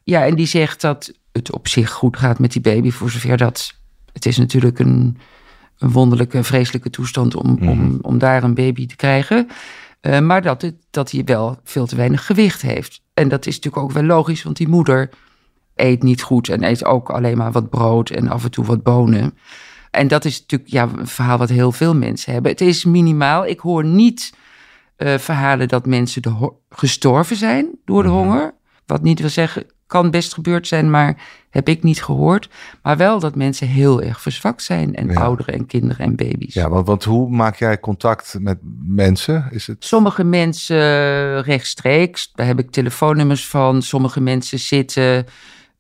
Ja, 0.03 0.27
en 0.27 0.35
die 0.35 0.47
zegt 0.47 0.81
dat 0.81 1.13
het 1.33 1.53
op 1.53 1.69
zich 1.69 1.91
goed 1.91 2.17
gaat 2.17 2.39
met 2.39 2.53
die 2.53 2.61
baby. 2.61 2.91
Voor 2.91 3.11
zover 3.11 3.37
dat... 3.37 3.73
Het 4.13 4.27
is 4.27 4.37
natuurlijk 4.37 4.79
een, 4.79 5.19
een 5.79 5.91
wonderlijke, 5.91 6.45
vreselijke 6.45 6.91
toestand 6.91 7.35
om, 7.35 7.59
om, 7.69 7.99
om 8.01 8.19
daar 8.19 8.43
een 8.43 8.55
baby 8.55 8.87
te 8.87 8.97
krijgen. 8.97 9.49
Uh, 10.01 10.21
maar 10.21 10.43
dat, 10.43 10.63
het, 10.63 10.75
dat 10.91 11.11
hij 11.11 11.25
wel 11.25 11.59
veel 11.65 11.87
te 11.87 11.97
weinig 11.97 12.27
gewicht 12.27 12.63
heeft. 12.63 13.03
En 13.15 13.29
dat 13.29 13.47
is 13.47 13.55
natuurlijk 13.55 13.83
ook 13.83 13.93
wel 13.93 14.03
logisch, 14.03 14.43
want 14.43 14.57
die 14.57 14.69
moeder 14.69 15.11
eet 15.75 16.03
niet 16.03 16.23
goed 16.23 16.49
en 16.49 16.65
eet 16.65 16.85
ook 16.85 17.11
alleen 17.11 17.37
maar 17.37 17.53
wat 17.53 17.71
brood 17.71 18.11
en 18.11 18.29
af 18.29 18.45
en 18.45 18.51
toe 18.51 18.65
wat 18.65 18.83
bonen. 18.83 19.39
En 19.95 20.09
dat 20.09 20.25
is 20.25 20.41
natuurlijk 20.41 20.71
ja, 20.71 20.89
een 20.97 21.07
verhaal 21.07 21.39
wat 21.39 21.49
heel 21.49 21.73
veel 21.73 21.95
mensen 21.95 22.33
hebben. 22.33 22.51
Het 22.51 22.61
is 22.61 22.85
minimaal. 22.85 23.47
Ik 23.47 23.61
hoor 23.61 23.85
niet 23.85 24.33
Uh, 24.99 25.19
verhalen 25.19 25.69
dat 25.69 25.87
mensen 25.87 26.23
de 26.23 26.53
gestorven 26.71 27.37
zijn 27.37 27.67
door 27.85 28.03
de 28.03 28.09
mhm. 28.09 28.19
honger. 28.19 28.55
Wat 28.87 29.03
niet 29.03 29.21
wil 29.21 29.29
zeggen, 29.29 29.67
kan 29.87 30.11
best 30.11 30.35
gebeurd 30.35 30.67
zijn, 30.67 30.91
maar 30.91 31.17
heb 31.51 31.69
ik 31.69 31.83
niet 31.83 32.03
gehoord. 32.03 32.49
Maar 32.83 32.97
wel 32.97 33.19
dat 33.19 33.35
mensen 33.35 33.67
heel 33.67 34.03
erg 34.03 34.21
verzwakt 34.21 34.63
zijn. 34.63 34.95
En 34.95 35.17
ouderen 35.17 35.55
en 35.55 35.67
kinderen 35.67 36.07
en 36.07 36.17
baby's. 36.17 36.55
Ja, 36.55 36.69
want, 36.69 36.87
want 36.87 37.05
hoe 37.05 37.31
maak 37.31 37.57
jij 37.57 37.81
contact 37.81 38.37
met 38.41 38.59
mensen? 38.87 39.49
Is 39.51 39.67
het... 39.67 39.85
Sommige 39.85 40.25
mensen 40.25 40.77
rechtstreeks. 41.43 42.31
Daar 42.35 42.47
heb 42.47 42.59
ik 42.59 42.71
telefoonnummers 42.71 43.47
van. 43.47 43.83
Sommige 43.83 44.21
mensen 44.21 44.59
zitten 44.59 45.27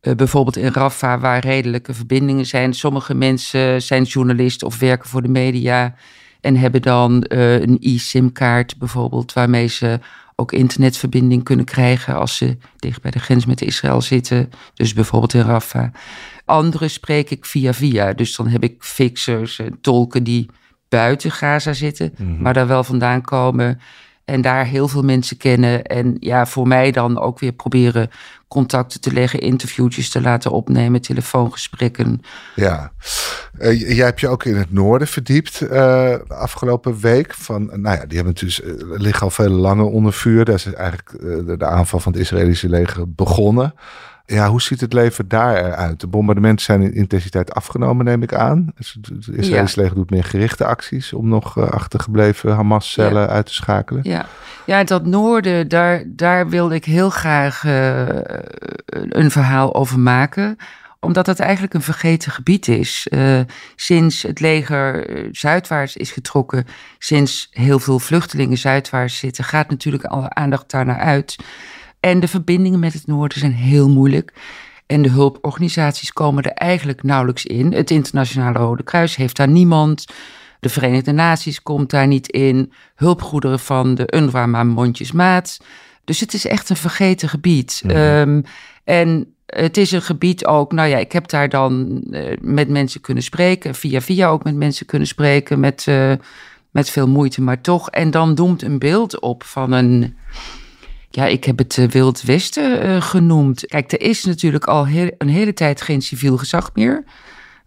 uh, 0.05 0.15
bijvoorbeeld 0.15 0.57
in 0.57 0.73
Rafa, 0.73 1.19
waar 1.19 1.39
redelijke 1.39 1.95
verbindingen 1.95 2.47
zijn. 2.47 2.75
Sommige 2.75 3.15
mensen 3.15 3.83
zijn 3.83 4.03
journalist 4.03 4.63
of 4.63 4.79
werken 4.79 5.09
voor 5.09 5.23
de 5.23 5.29
media. 5.29 5.95
En 6.41 6.57
hebben 6.57 6.83
dan 6.83 7.25
uh, 7.29 7.61
een 7.61 7.77
e-SIM-kaart 7.81 8.79
bijvoorbeeld, 8.79 9.33
waarmee 9.33 9.67
ze 9.67 10.01
ook 10.37 10.53
internetverbinding 10.53 11.45
kunnen 11.45 11.65
krijgen 11.65 12.15
als 12.15 12.37
ze 12.37 12.57
dicht 12.77 13.03
bij 13.03 13.11
de 13.11 13.19
grens 13.19 13.47
met 13.47 13.63
Israël 13.63 14.01
zitten. 14.01 14.51
Dus 14.75 14.93
bijvoorbeeld 14.93 15.35
in 15.35 15.41
Rafah. 15.41 15.95
Anderen 16.45 16.91
spreek 16.91 17.31
ik 17.31 17.45
via 17.45 17.73
via. 17.73 18.13
Dus 18.13 18.37
dan 18.37 18.49
heb 18.49 18.63
ik 18.63 18.75
fixers 18.79 19.59
en 19.59 19.79
tolken 19.81 20.25
die 20.25 20.49
buiten 20.89 21.31
Gaza 21.31 21.73
zitten, 21.73 22.15
mhm. 22.19 22.43
maar 22.43 22.55
daar 22.55 22.67
wel 22.67 22.85
vandaan 22.85 23.23
komen. 23.23 23.81
En 24.25 24.41
daar 24.41 24.67
heel 24.67 24.89
veel 24.89 25.03
mensen 25.03 25.37
kennen. 25.37 25.85
En 25.85 26.17
ja, 26.21 26.47
voor 26.47 26.69
mij 26.69 26.91
dan 26.91 27.19
ook 27.19 27.39
weer 27.39 27.53
proberen 27.53 28.11
contacten 28.49 29.01
te 29.01 29.13
leggen, 29.13 29.41
interviewtjes 29.41 30.11
te 30.11 30.21
laten 30.21 30.51
opnemen, 30.51 31.01
telefoongesprekken. 31.01 32.21
Ja, 32.55 32.93
uh, 33.59 33.97
jij 33.97 34.05
hebt 34.05 34.21
je 34.21 34.29
ook 34.29 34.45
in 34.45 34.57
het 34.57 34.73
noorden 34.73 35.09
verdiept 35.09 35.61
uh, 35.61 36.15
afgelopen 36.29 37.01
week. 37.01 37.35
Van, 37.35 37.65
nou 37.67 37.97
ja, 37.97 38.07
die 38.07 38.17
hebben 38.17 38.35
natuurlijk, 38.35 38.83
uh, 38.83 39.01
liggen 39.01 39.23
al 39.23 39.31
veel 39.31 39.49
langer 39.49 39.85
onder 39.85 40.13
vuur. 40.13 40.45
Daar 40.45 40.55
is 40.55 40.73
eigenlijk 40.73 41.11
de, 41.59 41.67
aanval 41.67 42.01
van 42.01 42.13
het 42.13 42.21
Israëlische 42.21 42.69
leger 42.69 43.13
begonnen. 43.15 43.75
Ja, 44.27 44.49
hoe 44.49 44.63
ziet 44.63 44.81
het 44.81 44.93
leven 44.93 45.29
daar 45.29 45.57
eruit? 45.57 46.01
De 46.01 46.07
bombardementen 46.07 46.65
zijn 46.65 46.83
in 46.83 46.95
intensiteit 46.95 47.55
afgenomen, 47.55 48.05
neem 48.05 48.23
ik 48.23 48.35
aan. 48.35 48.73
Dus 48.77 48.97
het 49.01 49.29
Israëlische 49.37 49.81
leger 49.81 49.95
doet 49.95 50.11
meer 50.11 50.25
gerichte 50.25 50.65
acties 50.65 51.13
om 51.13 51.29
nog 51.29 51.59
achtergebleven 51.71 52.55
Hamas-cellen 52.55 53.29
uit 53.29 53.47
te 53.47 53.55
schakelen. 53.55 54.01
Ja. 54.03 54.27
Ja, 54.67 54.85
dat 54.85 55.07
noorden, 55.07 55.69
daar, 55.69 56.03
daar 56.07 56.49
wilde 56.49 56.75
ik 56.75 56.85
heel 56.85 57.11
graag 57.11 57.65
uh, 57.65 58.09
een 58.87 59.31
verhaal 59.31 59.75
over 59.75 59.99
maken 59.99 60.57
omdat 61.05 61.27
het 61.27 61.41
eigenlijk 61.41 61.75
een 61.75 61.83
vergeten 61.83 62.33
gebied 62.33 62.69
is. 62.69 63.07
Uh, 63.11 63.41
sinds 63.77 64.23
het 64.23 64.41
leger 64.41 65.07
zuidwaarts 65.33 65.97
is 65.97 66.11
getrokken, 66.11 66.67
sinds 66.99 67.49
heel 67.51 67.79
veel 67.79 67.99
vluchtelingen 67.99 68.59
zuidwaarts 68.59 69.19
zitten, 69.19 69.45
gaat 69.45 69.71
natuurlijk 69.71 70.05
alle 70.05 70.31
aandacht 70.31 70.71
daar 70.71 70.85
naar 70.85 70.99
uit. 70.99 71.37
En 72.05 72.21
de 72.21 72.29
verbindingen 72.29 72.81
met 72.81 72.93
het 72.93 73.07
noorden 73.07 73.39
zijn 73.39 73.53
heel 73.53 73.89
moeilijk. 73.89 74.33
En 74.87 75.03
de 75.03 75.11
hulporganisaties 75.11 76.13
komen 76.13 76.43
er 76.43 76.51
eigenlijk 76.51 77.03
nauwelijks 77.03 77.47
in. 77.47 77.73
Het 77.73 77.91
Internationale 77.91 78.59
Rode 78.59 78.83
Kruis 78.83 79.17
heeft 79.17 79.37
daar 79.37 79.49
niemand. 79.49 80.07
De 80.61 80.69
Verenigde 80.69 81.13
Naties 81.13 81.63
komt 81.63 81.91
daar 81.91 82.07
niet 82.07 82.29
in. 82.29 82.73
Hulpgoederen 82.95 83.59
van 83.59 83.95
de 83.95 84.13
UNRWA 84.15 84.47
maar 84.47 84.67
mondjesmaat. 84.67 85.61
Dus 86.05 86.21
het 86.21 86.35
is 86.35 86.47
echt 86.47 86.71
een 86.71 86.77
vergeten 86.77 87.29
gebied. 87.29 87.83
Mhm. 87.85 87.97
Ehm, 87.97 88.43
en 88.85 89.35
het 89.47 89.77
is 89.77 89.93
een 89.93 90.03
gebied 90.03 90.47
ook, 90.47 90.73
nou 90.73 90.89
ja, 90.89 90.99
ik 90.99 91.13
heb 91.13 91.29
daar 91.29 91.49
dan 91.49 92.05
uh, 92.11 92.37
met 92.41 92.69
mensen 92.69 93.01
kunnen 93.01 93.23
spreken. 93.23 93.75
Via 93.75 94.01
via 94.01 94.29
ook 94.29 94.45
met 94.45 94.55
mensen 94.55 94.87
kunnen 94.87 95.09
spreken. 95.09 95.61
Met, 95.61 95.87
uh, 95.89 96.13
met 96.71 96.91
veel 96.91 97.09
moeite, 97.09 97.43
maar 97.43 97.61
toch. 97.61 97.91
En 97.91 98.11
dan 98.11 98.35
doemt 98.35 98.63
een 98.63 98.79
beeld 98.79 99.21
op 99.21 99.45
van 99.45 99.73
een 99.73 100.17
ja, 101.15 101.27
ik 101.27 101.45
heb 101.45 101.59
het 101.59 101.77
uh, 101.77 101.89
Wild 101.89 102.23
Westen 102.23 102.87
uh, 102.87 103.01
genoemd. 103.03 103.67
Kijk, 103.67 103.93
er 103.93 104.01
is 104.01 104.25
natuurlijk 104.25 104.65
al 104.65 104.87
heel, 104.87 105.11
een 105.19 105.29
hele 105.29 105.53
tijd 105.53 105.81
geen 105.81 106.03
civiel 106.03 106.37
gezag 106.37 106.71
meer. 106.75 107.05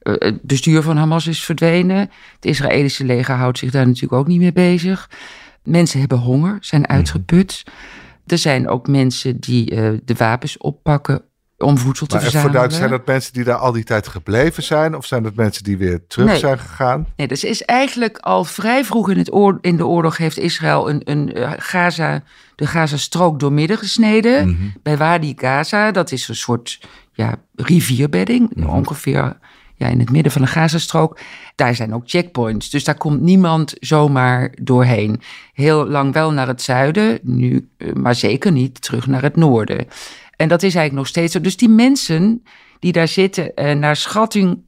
Uh, 0.04 0.16
het 0.18 0.42
bestuur 0.42 0.82
van 0.82 0.98
Hamas 0.98 1.28
is 1.28 1.44
verdwenen. 1.44 1.98
Het 2.36 2.46
Israëlische 2.46 3.06
leger 3.06 3.36
houdt 3.36 3.58
zich 3.58 3.72
daar 3.72 3.86
natuurlijk 3.86 4.14
ook 4.14 4.28
niet 4.28 4.40
mee 4.40 4.54
bezig. 4.54 5.10
Mensen 5.64 6.00
hebben 6.00 6.18
honger, 6.18 6.58
zijn 6.62 6.82
mhm. 6.82 6.92
uitgeput. 6.92 7.64
Er 8.26 8.38
zijn 8.38 8.68
ook 8.68 8.88
mensen 8.88 9.40
die 9.40 9.66
de 10.06 10.16
wapens 10.18 10.58
oppakken 10.58 11.22
om 11.58 11.78
voedsel 11.78 12.08
te 12.08 12.16
maar 12.16 12.24
verzamelen. 12.24 12.72
zijn 12.72 12.90
dat 12.90 13.06
mensen 13.06 13.34
die 13.34 13.44
daar 13.44 13.56
al 13.56 13.72
die 13.72 13.84
tijd 13.84 14.08
gebleven 14.08 14.64
zijn? 14.64 14.96
Of 14.96 15.06
zijn 15.06 15.24
dat 15.24 15.36
mensen 15.36 15.64
die 15.64 15.78
weer 15.78 16.08
terug 16.08 16.38
zijn 16.38 16.60
gegaan? 16.60 17.08
Nee, 17.16 17.28
dus 17.28 17.44
is 17.44 17.64
eigenlijk 17.64 18.18
al 18.18 18.44
vrij 18.44 18.86
vroeg 18.86 19.10
in, 19.10 19.18
het 19.18 19.58
in 19.62 19.78
de 19.78 19.86
oorlog 19.86 20.18
heeft 20.18 20.38
Israël 20.38 20.90
een, 20.90 21.02
een 21.04 21.32
Gaza 21.58 22.24
de 22.58 22.68
Gazastrook 22.68 23.40
doormidden 23.40 23.78
gesneden. 23.78 24.50
Mhm. 24.50 24.68
Bij 24.84 24.98
Wadi 24.98 25.34
Gaza, 25.36 25.92
dat 25.92 26.12
is 26.12 26.28
een 26.28 26.36
soort 26.36 26.80
ja, 27.12 27.36
rivierbedding, 27.56 28.56
mhm. 28.56 28.70
ongeveer 28.70 29.38
ja, 29.76 29.88
in 29.88 30.00
het 30.00 30.12
midden 30.12 30.32
van 30.32 30.42
de 30.42 30.48
Gazastrook. 30.48 31.20
Daar 31.56 31.76
zijn 31.76 31.94
ook 31.94 32.04
checkpoints, 32.06 32.70
dus 32.70 32.84
daar 32.84 32.98
komt 32.98 33.22
niemand 33.22 33.74
zomaar 33.80 34.54
doorheen. 34.62 35.22
Heel 35.54 35.88
lang 35.88 36.14
wel 36.14 36.32
naar 36.32 36.48
het 36.48 36.62
zuiden, 36.62 37.20
nu, 37.22 37.70
eh, 37.78 37.94
maar 37.94 38.16
zeker 38.16 38.52
niet 38.52 38.82
terug 38.82 39.08
naar 39.08 39.22
het 39.22 39.36
noorden. 39.36 39.88
En 40.38 40.48
dat 40.48 40.64
is 40.64 40.76
eigenlijk 40.76 40.94
nog 40.94 41.08
steeds 41.08 41.34
zo. 41.34 41.42
Dus 41.42 41.58
die 41.58 41.70
mensen 41.70 42.44
die 42.80 42.92
daar 42.92 43.08
zitten, 43.08 43.56
eh, 43.56 43.76
naar 43.76 43.96
schatting 43.96 44.60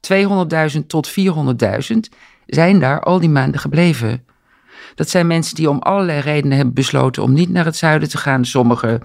200.000 0.00 0.88
tot 0.88 1.08
400.000, 1.08 2.08
zijn 2.46 2.78
daar 2.78 3.00
al 3.00 3.20
die 3.20 3.28
maanden 3.28 3.60
gebleven. 3.60 4.24
Dat 4.94 5.08
zijn 5.08 5.26
mensen 5.26 5.54
die 5.54 5.70
om 5.70 5.78
allerlei 5.78 6.20
redenen 6.20 6.56
hebben 6.56 6.74
besloten 6.74 7.22
om 7.22 7.32
niet 7.32 7.48
naar 7.48 7.64
het 7.64 7.76
zuiden 7.76 8.08
te 8.08 8.18
gaan. 8.18 8.44
Sommigen 8.44 9.00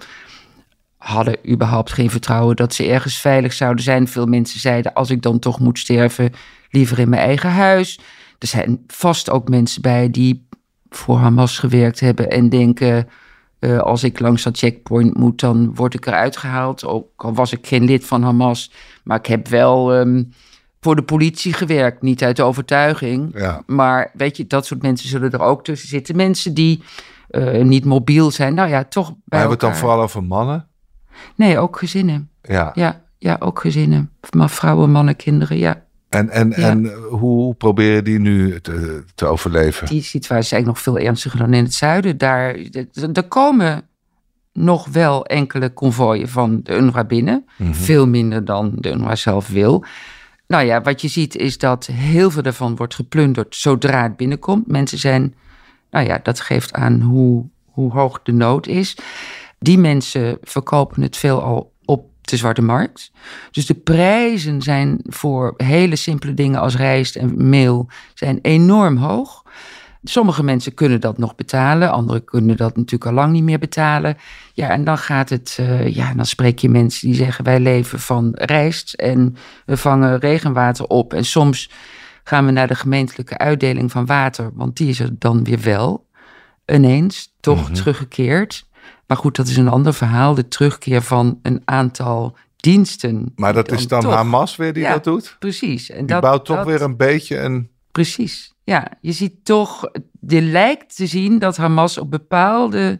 hadden 0.96 1.50
überhaupt 1.50 1.92
geen 1.92 2.10
vertrouwen 2.10 2.56
dat 2.56 2.74
ze 2.74 2.86
ergens 2.86 3.16
veilig 3.16 3.52
zouden 3.52 3.84
zijn. 3.84 4.08
Veel 4.08 4.26
mensen 4.26 4.60
zeiden: 4.60 4.92
als 4.92 5.10
ik 5.10 5.22
dan 5.22 5.38
toch 5.38 5.60
moet 5.60 5.78
sterven, 5.78 6.32
liever 6.70 6.98
in 6.98 7.08
mijn 7.08 7.22
eigen 7.22 7.50
huis. 7.50 8.00
Er 8.38 8.48
zijn 8.48 8.84
vast 8.86 9.30
ook 9.30 9.48
mensen 9.48 9.82
bij 9.82 10.10
die 10.10 10.46
voor 10.88 11.16
Hamas 11.16 11.58
gewerkt 11.58 12.00
hebben 12.00 12.30
en 12.30 12.48
denken. 12.48 13.08
Uh, 13.64 13.78
als 13.78 14.04
ik 14.04 14.20
langs 14.20 14.42
dat 14.42 14.58
checkpoint 14.58 15.16
moet, 15.16 15.40
dan 15.40 15.74
word 15.74 15.94
ik 15.94 16.06
eruit 16.06 16.36
gehaald. 16.36 16.84
Ook 16.84 17.08
al 17.16 17.34
was 17.34 17.52
ik 17.52 17.66
geen 17.66 17.84
lid 17.84 18.06
van 18.06 18.22
Hamas. 18.22 18.72
Maar 19.04 19.18
ik 19.18 19.26
heb 19.26 19.48
wel 19.48 19.96
um, 19.96 20.32
voor 20.80 20.96
de 20.96 21.02
politie 21.02 21.52
gewerkt. 21.52 22.02
Niet 22.02 22.22
uit 22.22 22.40
overtuiging. 22.40 23.38
Ja. 23.38 23.62
Maar 23.66 24.10
weet 24.14 24.36
je, 24.36 24.46
dat 24.46 24.66
soort 24.66 24.82
mensen 24.82 25.08
zullen 25.08 25.30
er 25.30 25.40
ook 25.40 25.64
tussen 25.64 25.88
zitten. 25.88 26.16
Mensen 26.16 26.54
die 26.54 26.82
uh, 27.30 27.62
niet 27.62 27.84
mobiel 27.84 28.30
zijn. 28.30 28.54
Nou 28.54 28.68
ja, 28.68 28.84
toch 28.84 29.06
bij 29.06 29.16
maar 29.24 29.38
hebben 29.38 29.58
we 29.58 29.64
het 29.64 29.72
dan 29.72 29.80
vooral 29.80 30.02
over 30.02 30.24
mannen? 30.24 30.66
Nee, 31.36 31.58
ook 31.58 31.78
gezinnen. 31.78 32.30
Ja. 32.42 32.70
Ja, 32.74 33.02
ja 33.18 33.36
ook 33.38 33.60
gezinnen. 33.60 34.10
Maar 34.36 34.50
vrouwen, 34.50 34.90
mannen, 34.90 35.16
kinderen, 35.16 35.58
ja. 35.58 35.84
En, 36.12 36.30
en, 36.30 36.48
ja. 36.56 36.68
en 36.68 36.92
hoe 37.10 37.54
proberen 37.54 38.04
die 38.04 38.18
nu 38.18 38.60
te, 38.60 39.04
te 39.14 39.26
overleven? 39.26 39.86
Die 39.86 40.02
situatie 40.02 40.44
is 40.44 40.52
eigenlijk 40.52 40.66
nog 40.66 40.80
veel 40.80 41.06
ernstiger 41.06 41.38
dan 41.38 41.54
in 41.54 41.64
het 41.64 41.74
zuiden. 41.74 42.18
Daar, 42.18 42.56
er 43.12 43.24
komen 43.28 43.82
nog 44.52 44.86
wel 44.88 45.26
enkele 45.26 45.70
konvooien 45.70 46.28
van 46.28 46.60
de 46.62 46.76
UNRWA 46.76 47.04
binnen. 47.04 47.46
Mm 47.56 47.74
Veel 47.74 48.06
minder 48.06 48.44
dan 48.44 48.72
de 48.74 48.90
UNRWA 48.90 49.14
zelf 49.14 49.48
wil. 49.48 49.84
Nou 50.46 50.64
ja, 50.64 50.80
wat 50.80 51.00
je 51.00 51.08
ziet 51.08 51.36
is 51.36 51.58
dat 51.58 51.86
heel 51.86 52.30
veel 52.30 52.42
daarvan 52.42 52.76
wordt 52.76 52.94
geplunderd 52.94 53.56
zodra 53.56 54.02
het 54.02 54.16
binnenkomt. 54.16 54.66
Mensen 54.66 54.98
zijn, 54.98 55.34
nou 55.90 56.06
ja, 56.06 56.20
dat 56.22 56.40
geeft 56.40 56.72
aan 56.72 57.00
hoe, 57.00 57.44
hoe 57.64 57.92
hoog 57.92 58.22
de 58.22 58.32
nood 58.32 58.66
is. 58.66 58.96
Die 59.58 59.78
mensen 59.78 60.38
verkopen 60.42 61.02
het 61.02 61.16
veelal 61.16 61.56
op 61.56 61.71
de 62.32 62.38
zwarte 62.38 62.62
markt. 62.62 63.12
Dus 63.50 63.66
de 63.66 63.74
prijzen 63.74 64.62
zijn 64.62 65.00
voor 65.02 65.54
hele 65.56 65.96
simpele 65.96 66.34
dingen 66.34 66.60
als 66.60 66.76
rijst 66.76 67.16
en 67.16 67.48
meel 67.48 67.88
zijn 68.14 68.38
enorm 68.42 68.96
hoog. 68.96 69.42
Sommige 70.04 70.42
mensen 70.42 70.74
kunnen 70.74 71.00
dat 71.00 71.18
nog 71.18 71.34
betalen, 71.34 71.92
anderen 71.92 72.24
kunnen 72.24 72.56
dat 72.56 72.76
natuurlijk 72.76 73.10
al 73.10 73.16
lang 73.16 73.32
niet 73.32 73.42
meer 73.42 73.58
betalen. 73.58 74.16
Ja, 74.52 74.68
en 74.68 74.84
dan 74.84 74.98
gaat 74.98 75.28
het, 75.28 75.56
uh, 75.60 75.94
ja, 75.94 76.14
dan 76.14 76.26
spreek 76.26 76.58
je 76.58 76.68
mensen 76.68 77.06
die 77.06 77.16
zeggen: 77.16 77.44
wij 77.44 77.60
leven 77.60 78.00
van 78.00 78.30
rijst 78.34 78.92
en 78.92 79.36
we 79.66 79.76
vangen 79.76 80.18
regenwater 80.18 80.86
op. 80.86 81.14
En 81.14 81.24
soms 81.24 81.70
gaan 82.24 82.46
we 82.46 82.50
naar 82.50 82.68
de 82.68 82.74
gemeentelijke 82.74 83.38
uitdeling 83.38 83.90
van 83.90 84.06
water, 84.06 84.50
want 84.54 84.76
die 84.76 84.88
is 84.88 85.00
er 85.00 85.18
dan 85.18 85.44
weer 85.44 85.60
wel 85.60 86.06
ineens 86.66 87.34
toch 87.40 87.68
mm 87.68 87.74
teruggekeerd. 87.74 88.70
Maar 89.06 89.16
goed, 89.16 89.36
dat 89.36 89.48
is 89.48 89.56
een 89.56 89.68
ander 89.68 89.94
verhaal. 89.94 90.34
De 90.34 90.48
terugkeer 90.48 91.02
van 91.02 91.38
een 91.42 91.62
aantal 91.64 92.36
diensten. 92.56 93.32
Maar 93.36 93.52
dat 93.52 93.72
is 93.72 93.88
dan 93.88 94.04
Hamas 94.04 94.56
weer 94.56 94.72
die 94.72 94.88
dat 94.88 95.04
doet? 95.04 95.36
Precies. 95.38 95.90
En 95.90 95.98
die 95.98 96.06
dat, 96.06 96.20
bouwt 96.20 96.44
toch 96.44 96.64
weer 96.64 96.82
een 96.82 96.96
beetje 96.96 97.38
een. 97.38 97.70
Precies. 97.92 98.54
Ja, 98.64 98.88
je 99.00 99.12
ziet 99.12 99.44
toch, 99.44 99.90
je 100.20 100.42
lijkt 100.42 100.96
te 100.96 101.06
zien 101.06 101.38
dat 101.38 101.56
Hamas 101.56 101.98
op 101.98 102.10
bepaalde 102.10 102.98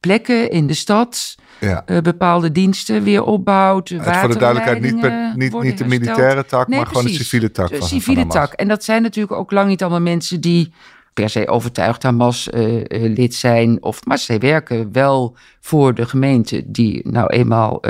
plekken 0.00 0.50
in 0.50 0.66
de 0.66 0.74
stad 0.74 1.34
ja. 1.60 1.82
Uh, 1.86 1.98
bepaalde 1.98 2.52
diensten 2.52 3.02
weer 3.02 3.22
opbouwt. 3.22 3.88
Het 3.88 4.16
voor 4.16 4.28
de 4.28 4.38
duidelijkheid 4.38 4.82
niet, 4.82 5.34
niet, 5.36 5.62
niet 5.62 5.78
de 5.78 5.86
militaire 5.86 6.44
tak, 6.44 6.68
maar 6.68 6.86
gewoon 6.86 7.04
de 7.04 7.12
civiele 7.12 7.50
tak. 7.50 7.68
De 7.68 7.82
civiele 7.82 8.26
tak. 8.26 8.52
En 8.52 8.68
dat 8.68 8.84
zijn 8.84 9.02
natuurlijk 9.02 9.38
ook 9.38 9.50
lang 9.50 9.68
niet 9.68 9.82
allemaal 9.82 10.00
mensen 10.00 10.40
die 10.40 10.72
per 11.14 11.28
se 11.28 11.48
overtuigd 11.48 12.02
Hamas-lid 12.02 13.34
zijn. 13.34 13.82
Of, 13.82 14.04
maar 14.04 14.18
zij 14.18 14.38
werken 14.38 14.92
wel 14.92 15.36
voor 15.60 15.94
de 15.94 16.06
gemeente 16.06 16.62
die 16.66 17.08
nou 17.08 17.26
eenmaal 17.26 17.82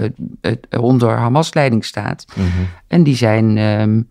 onder 0.80 1.10
Hamas-leiding 1.10 1.84
staat. 1.84 2.24
Mhm. 2.36 2.46
En 2.86 3.02
die 3.02 3.16
zijn 3.16 3.58
um, 3.58 4.08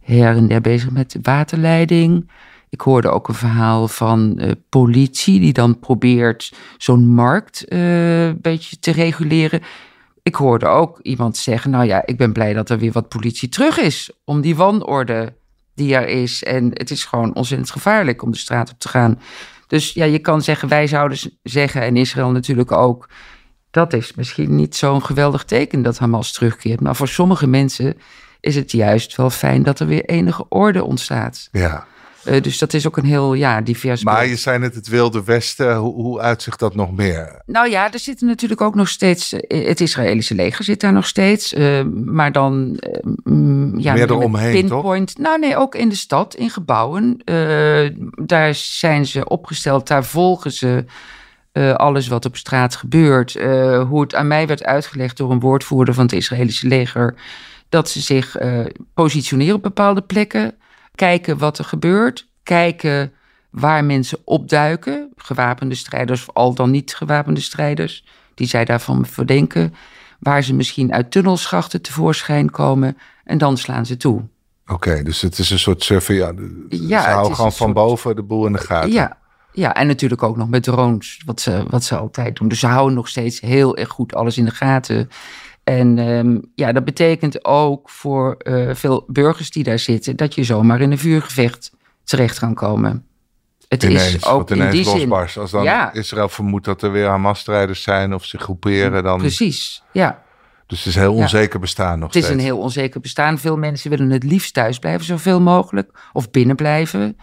her 0.00 0.36
en 0.36 0.46
der 0.46 0.60
bezig 0.60 0.90
met 0.90 1.16
waterleiding. 1.22 2.30
Ik 2.68 2.80
hoorde 2.80 3.08
ook 3.08 3.28
een 3.28 3.34
verhaal 3.34 3.88
van 3.88 4.34
uh, 4.36 4.50
politie 4.68 5.40
die 5.40 5.52
dan 5.52 5.78
probeert 5.78 6.52
zo'n 6.78 7.06
markt 7.06 7.64
uh, 7.68 8.26
een 8.26 8.40
beetje 8.40 8.78
te 8.78 8.90
reguleren. 8.90 9.60
Ik 10.22 10.34
hoorde 10.34 10.66
ook 10.66 10.98
iemand 11.02 11.36
zeggen: 11.36 11.70
Nou 11.70 11.84
ja, 11.84 12.02
ik 12.06 12.16
ben 12.16 12.32
blij 12.32 12.52
dat 12.52 12.70
er 12.70 12.78
weer 12.78 12.92
wat 12.92 13.08
politie 13.08 13.48
terug 13.48 13.78
is 13.78 14.10
om 14.24 14.40
die 14.40 14.56
wanorde 14.56 15.32
die 15.74 15.94
er 15.94 16.08
is. 16.08 16.44
En 16.44 16.70
het 16.72 16.90
is 16.90 17.04
gewoon 17.04 17.34
ontzettend 17.34 17.70
gevaarlijk 17.70 18.22
om 18.22 18.30
de 18.30 18.38
straat 18.38 18.70
op 18.70 18.78
te 18.78 18.88
gaan. 18.88 19.20
Dus 19.66 19.92
ja, 19.92 20.04
je 20.04 20.18
kan 20.18 20.42
zeggen, 20.42 20.68
wij 20.68 20.86
zouden 20.86 21.18
zeggen, 21.42 21.82
en 21.82 21.96
Israël 21.96 22.30
natuurlijk 22.30 22.72
ook. 22.72 23.08
Dat 23.70 23.92
is 23.92 24.14
misschien 24.14 24.56
niet 24.56 24.76
zo'n 24.76 25.02
geweldig 25.02 25.44
teken 25.44 25.82
dat 25.82 25.98
Hamas 25.98 26.32
terugkeert. 26.32 26.80
Maar 26.80 26.96
voor 26.96 27.08
sommige 27.08 27.46
mensen 27.46 27.96
is 28.40 28.54
het 28.54 28.72
juist 28.72 29.16
wel 29.16 29.30
fijn 29.30 29.62
dat 29.62 29.80
er 29.80 29.86
weer 29.86 30.04
enige 30.04 30.48
orde 30.48 30.84
ontstaat. 30.84 31.48
Ja. 31.52 31.86
Uh, 32.24 32.40
dus 32.40 32.58
dat 32.58 32.72
is 32.72 32.86
ook 32.86 32.96
een 32.96 33.04
heel 33.04 33.34
ja, 33.34 33.60
divers. 33.60 34.04
Maar 34.04 34.26
je 34.26 34.36
zei 34.36 34.58
net 34.58 34.74
het 34.74 34.88
Wilde 34.88 35.24
Westen. 35.24 35.76
Hoe, 35.76 35.94
hoe 35.94 36.20
uitzicht 36.20 36.58
dat 36.58 36.74
nog 36.74 36.92
meer? 36.92 37.42
Nou 37.46 37.70
ja, 37.70 37.92
er 37.92 37.98
zitten 37.98 38.26
natuurlijk 38.26 38.60
ook 38.60 38.74
nog 38.74 38.88
steeds. 38.88 39.32
Uh, 39.32 39.66
het 39.66 39.80
Israëlische 39.80 40.34
leger 40.34 40.64
zit 40.64 40.80
daar 40.80 40.92
nog 40.92 41.06
steeds. 41.06 41.52
Uh, 41.52 41.82
maar 42.04 42.32
dan. 42.32 42.80
Mm, 43.24 43.78
ja, 43.78 43.92
meer 43.92 44.10
eromheen, 44.10 44.52
pinpoint. 44.52 45.14
toch? 45.14 45.24
Nou 45.24 45.38
nee, 45.38 45.56
ook 45.56 45.74
in 45.74 45.88
de 45.88 45.94
stad, 45.94 46.34
in 46.34 46.50
gebouwen. 46.50 47.22
daar 48.24 48.54
zijn 48.54 49.06
ze 49.06 49.28
opgesteld. 49.28 49.86
Daar 49.88 50.04
volgen 50.04 50.52
ze. 50.52 50.84
alles 51.76 52.08
wat 52.08 52.24
op 52.24 52.36
straat 52.36 52.76
gebeurt. 52.76 53.32
hoe 53.88 54.00
het 54.00 54.14
aan 54.14 54.26
mij 54.26 54.46
werd 54.46 54.64
uitgelegd 54.64 55.16
door 55.16 55.30
een 55.30 55.40
woordvoerder 55.40 55.94
van 55.94 56.04
het 56.04 56.12
Israëlische 56.12 56.66
leger. 56.66 57.14
Dat 57.68 57.88
ze 57.88 58.00
zich 58.00 58.36
positioneren 58.94 59.54
op 59.54 59.62
bepaalde 59.62 60.02
plekken 60.02 60.54
kijken 60.94 61.38
wat 61.38 61.58
er 61.58 61.64
gebeurt, 61.64 62.28
kijken 62.42 63.12
waar 63.50 63.84
mensen 63.84 64.18
opduiken, 64.24 65.12
gewapende 65.16 65.74
strijders 65.74 66.20
of 66.20 66.34
al 66.34 66.54
dan 66.54 66.70
niet 66.70 66.94
gewapende 66.94 67.40
strijders, 67.40 68.04
die 68.34 68.46
zij 68.46 68.64
daarvan 68.64 69.06
verdenken, 69.06 69.74
waar 70.18 70.42
ze 70.42 70.54
misschien 70.54 70.92
uit 70.92 71.10
tunnelschachten 71.10 71.82
tevoorschijn 71.82 72.50
komen 72.50 72.98
en 73.24 73.38
dan 73.38 73.56
slaan 73.56 73.86
ze 73.86 73.96
toe. 73.96 74.22
Oké, 74.66 75.02
dus 75.02 75.20
het 75.20 75.38
is 75.38 75.50
een 75.50 75.58
soort 75.58 75.82
surveillance. 75.82 76.66
Ja, 76.68 77.02
ze 77.02 77.08
houden 77.08 77.36
gewoon 77.36 77.52
van 77.52 77.72
boven 77.72 78.16
de 78.16 78.22
boel 78.22 78.46
in 78.46 78.52
de 78.52 78.58
gaten. 78.58 78.92
Ja, 78.92 79.18
ja, 79.52 79.74
en 79.74 79.86
natuurlijk 79.86 80.22
ook 80.22 80.36
nog 80.36 80.48
met 80.48 80.62
drones, 80.62 81.22
wat 81.24 81.40
ze, 81.40 81.64
wat 81.68 81.84
ze 81.84 81.96
altijd 81.96 82.36
doen. 82.36 82.48
Dus 82.48 82.60
ze 82.60 82.66
houden 82.66 82.94
nog 82.94 83.08
steeds 83.08 83.40
heel 83.40 83.76
erg 83.76 83.88
goed 83.88 84.14
alles 84.14 84.38
in 84.38 84.44
de 84.44 84.50
gaten. 84.50 85.10
En 85.64 85.98
um, 85.98 86.50
ja, 86.54 86.72
dat 86.72 86.84
betekent 86.84 87.44
ook 87.44 87.90
voor 87.90 88.36
uh, 88.42 88.74
veel 88.74 89.04
burgers 89.06 89.50
die 89.50 89.64
daar 89.64 89.78
zitten 89.78 90.16
dat 90.16 90.34
je 90.34 90.44
zomaar 90.44 90.80
in 90.80 90.90
een 90.90 90.98
vuurgevecht 90.98 91.72
terecht 92.04 92.38
kan 92.38 92.54
komen. 92.54 93.06
Het 93.68 93.82
ineens, 93.82 94.14
is 94.14 94.26
ook 94.26 94.50
in 94.50 94.70
die 94.70 94.84
losbarst. 94.84 95.36
Als 95.36 95.50
dan 95.50 95.62
ja. 95.62 95.92
Israël 95.92 96.28
vermoedt 96.28 96.64
dat 96.64 96.82
er 96.82 96.92
weer 96.92 97.06
Hamas-strijders 97.06 97.82
zijn 97.82 98.14
of 98.14 98.24
zich 98.24 98.42
groeperen, 98.42 99.02
dan. 99.02 99.18
Precies, 99.18 99.82
ja. 99.92 100.22
Dus 100.66 100.78
het 100.78 100.88
is 100.88 100.94
een 100.94 101.00
heel 101.00 101.14
onzeker 101.14 101.60
bestaan 101.60 101.98
nog. 101.98 102.14
Het 102.14 102.24
is 102.24 102.30
een 102.30 102.38
heel 102.38 102.58
onzeker 102.58 103.00
bestaan. 103.00 103.38
Veel 103.38 103.56
mensen 103.56 103.90
willen 103.90 104.10
het 104.10 104.22
liefst 104.22 104.54
thuis 104.54 104.78
blijven, 104.78 105.04
zoveel 105.04 105.40
mogelijk. 105.40 105.90
Of 106.12 106.30
binnen 106.30 106.56
blijven. 106.56 107.16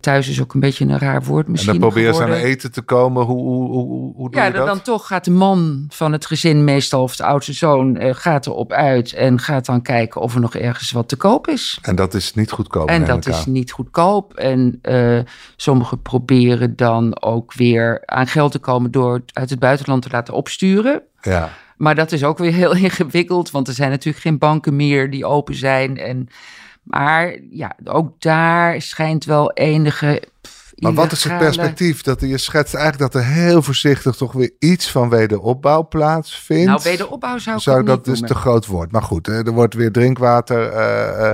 Thuis 0.00 0.28
is 0.28 0.40
ook 0.40 0.54
een 0.54 0.60
beetje 0.60 0.84
een 0.84 0.98
raar 0.98 1.22
woord 1.22 1.48
misschien. 1.48 1.74
En 1.74 1.80
dan 1.80 1.88
proberen 1.88 2.14
ze 2.14 2.22
aan 2.22 2.32
eten 2.32 2.72
te 2.72 2.82
komen. 2.82 3.24
Hoe, 3.24 3.42
hoe, 3.42 3.68
hoe, 3.68 4.14
hoe 4.14 4.30
doe 4.30 4.40
ja, 4.40 4.46
je 4.46 4.52
dat? 4.52 4.66
dan 4.66 4.82
toch 4.82 5.06
gaat 5.06 5.24
de 5.24 5.30
man 5.30 5.86
van 5.88 6.12
het 6.12 6.26
gezin, 6.26 6.64
meestal 6.64 7.02
of 7.02 7.16
de 7.16 7.24
oudste 7.24 7.52
zoon, 7.52 8.02
uh, 8.02 8.14
gaat 8.14 8.46
erop 8.46 8.72
uit 8.72 9.12
en 9.12 9.38
gaat 9.38 9.66
dan 9.66 9.82
kijken 9.82 10.20
of 10.20 10.34
er 10.34 10.40
nog 10.40 10.54
ergens 10.54 10.90
wat 10.90 11.08
te 11.08 11.16
koop 11.16 11.48
is. 11.48 11.78
En 11.82 11.96
dat 11.96 12.14
is 12.14 12.34
niet 12.34 12.50
goedkoop. 12.50 12.88
En 12.88 13.04
dat 13.04 13.26
is 13.26 13.46
niet 13.46 13.72
goedkoop. 13.72 14.34
En 14.34 14.78
uh, 14.82 15.20
sommigen 15.56 16.02
proberen 16.02 16.76
dan 16.76 17.22
ook 17.22 17.54
weer 17.54 18.02
aan 18.04 18.26
geld 18.26 18.52
te 18.52 18.58
komen 18.58 18.90
door 18.90 19.14
het 19.14 19.30
uit 19.32 19.50
het 19.50 19.58
buitenland 19.58 20.02
te 20.02 20.08
laten 20.10 20.34
opsturen. 20.34 21.02
Ja. 21.20 21.50
Maar 21.76 21.94
dat 21.94 22.12
is 22.12 22.24
ook 22.24 22.38
weer 22.38 22.52
heel 22.52 22.74
ingewikkeld, 22.86 23.50
want 23.50 23.68
er 23.68 23.74
zijn 23.74 23.90
natuurlijk 23.90 24.24
geen 24.24 24.38
banken 24.38 24.76
meer 24.76 25.10
die 25.10 25.26
open 25.26 25.54
zijn. 25.54 25.98
En 25.98 26.28
maar 26.82 27.36
ja, 27.50 27.76
ook 27.84 28.20
daar 28.20 28.82
schijnt 28.82 29.24
wel 29.24 29.52
enige. 29.52 30.22
maar 30.76 30.94
wat 30.94 31.12
is 31.12 31.24
het 31.24 31.38
perspectief? 31.38 32.02
Dat 32.02 32.20
je 32.20 32.38
schetst 32.38 32.74
eigenlijk 32.74 33.12
dat 33.12 33.22
er 33.22 33.28
heel 33.28 33.62
voorzichtig 33.62 34.16
toch 34.16 34.32
weer 34.32 34.52
iets 34.58 34.90
van 34.90 35.08
wederopbouw 35.08 35.88
plaatsvindt. 35.88 36.66
Nou, 36.66 36.80
wederopbouw 36.82 37.38
zou 37.38 37.56
ik 37.56 37.62
Zou 37.62 37.84
dat 37.84 38.04
dus 38.04 38.20
te 38.20 38.34
groot 38.34 38.66
woord. 38.66 38.92
Maar 38.92 39.02
goed, 39.02 39.26
er 39.26 39.52
wordt 39.52 39.74
weer 39.74 39.92
drinkwater. 39.92 40.72
Uh, 40.72 41.20
uh, 41.20 41.30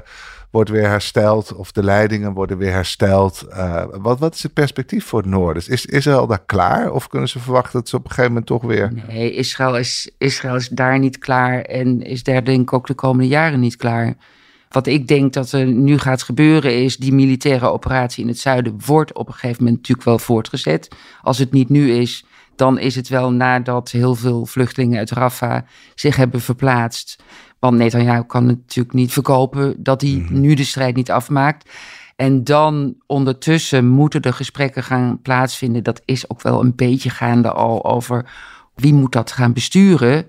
wordt 0.57 0.71
weer 0.71 0.89
hersteld 0.89 1.55
of 1.55 1.73
de 1.73 1.83
leidingen 1.83 2.33
worden 2.33 2.59
weer 2.59 2.73
hersteld. 2.73 3.47
Uh, 3.49 3.85
wat, 3.91 4.19
wat 4.19 4.35
is 4.35 4.43
het 4.43 4.53
perspectief 4.53 5.05
voor 5.05 5.21
het 5.21 5.29
noorden? 5.29 5.63
Is 5.69 5.87
Israël 5.87 6.27
daar 6.27 6.45
klaar 6.47 6.93
of 6.93 7.09
kunnen 7.09 7.29
ze 7.29 7.39
verwachten 7.39 7.73
dat 7.73 7.89
ze 7.89 7.97
op 7.97 8.05
een 8.05 8.09
gegeven 8.09 8.31
moment 8.31 8.47
toch 8.47 8.63
weer... 8.63 8.93
Nee, 9.09 9.33
Israël 9.33 9.77
is, 9.77 10.11
Israël 10.19 10.55
is 10.55 10.69
daar 10.69 10.99
niet 10.99 11.19
klaar 11.19 11.61
en 11.63 12.03
is 12.03 12.23
daar 12.23 12.45
denk 12.45 12.61
ik 12.61 12.73
ook 12.73 12.87
de 12.87 12.95
komende 12.95 13.29
jaren 13.29 13.61
niet 13.61 13.77
klaar. 13.77 14.15
Wat 14.77 14.87
ik 14.87 15.09
denk 15.09 15.33
dat 15.33 15.53
er 15.53 15.67
nu 15.67 15.99
gaat 15.99 16.23
gebeuren 16.23 16.83
is, 16.83 16.97
die 16.97 17.13
militaire 17.13 17.71
operatie 17.71 18.23
in 18.23 18.29
het 18.29 18.39
zuiden 18.39 18.79
wordt 18.87 19.15
op 19.15 19.27
een 19.27 19.33
gegeven 19.33 19.65
moment 19.65 19.77
natuurlijk 19.77 20.07
wel 20.07 20.19
voortgezet. 20.19 20.89
Als 21.23 21.39
het 21.39 21.53
niet 21.53 21.69
nu 21.69 21.93
is, 21.93 22.25
dan 22.57 22.79
is 22.79 22.95
het 22.95 23.09
wel 23.09 23.33
nadat 23.33 23.91
heel 23.91 24.15
veel 24.15 24.47
vluchtelingen 24.47 24.99
uit 24.99 25.11
Rafah 25.11 25.63
zich 25.95 26.17
hebben 26.17 26.41
verplaatst. 26.41 27.23
Want 27.59 27.77
Netanyahu 27.77 28.23
kan 28.23 28.47
natuurlijk 28.47 28.95
niet 28.95 29.13
verkopen 29.13 29.83
dat 29.83 30.01
hij 30.01 30.11
mhm. 30.11 30.41
nu 30.41 30.55
de 30.55 30.65
strijd 30.65 30.97
niet 30.97 31.11
afmaakt. 31.11 31.71
En 32.17 32.45
dan 32.45 32.95
ondertussen 33.07 33.89
moeten 33.89 34.23
de 34.23 34.33
gesprekken 34.33 34.83
gaan 34.83 35.21
plaatsvinden. 35.23 35.83
Dat 35.83 36.03
is 36.05 36.31
ook 36.31 36.43
wel 36.43 36.61
een 36.61 36.75
beetje 36.75 37.11
gaande 37.11 37.53
al 37.53 37.85
over 37.85 38.31
wie 38.75 38.95
moet 38.95 39.13
dat 39.13 39.33
gaan 39.33 39.53
besturen. 39.53 40.27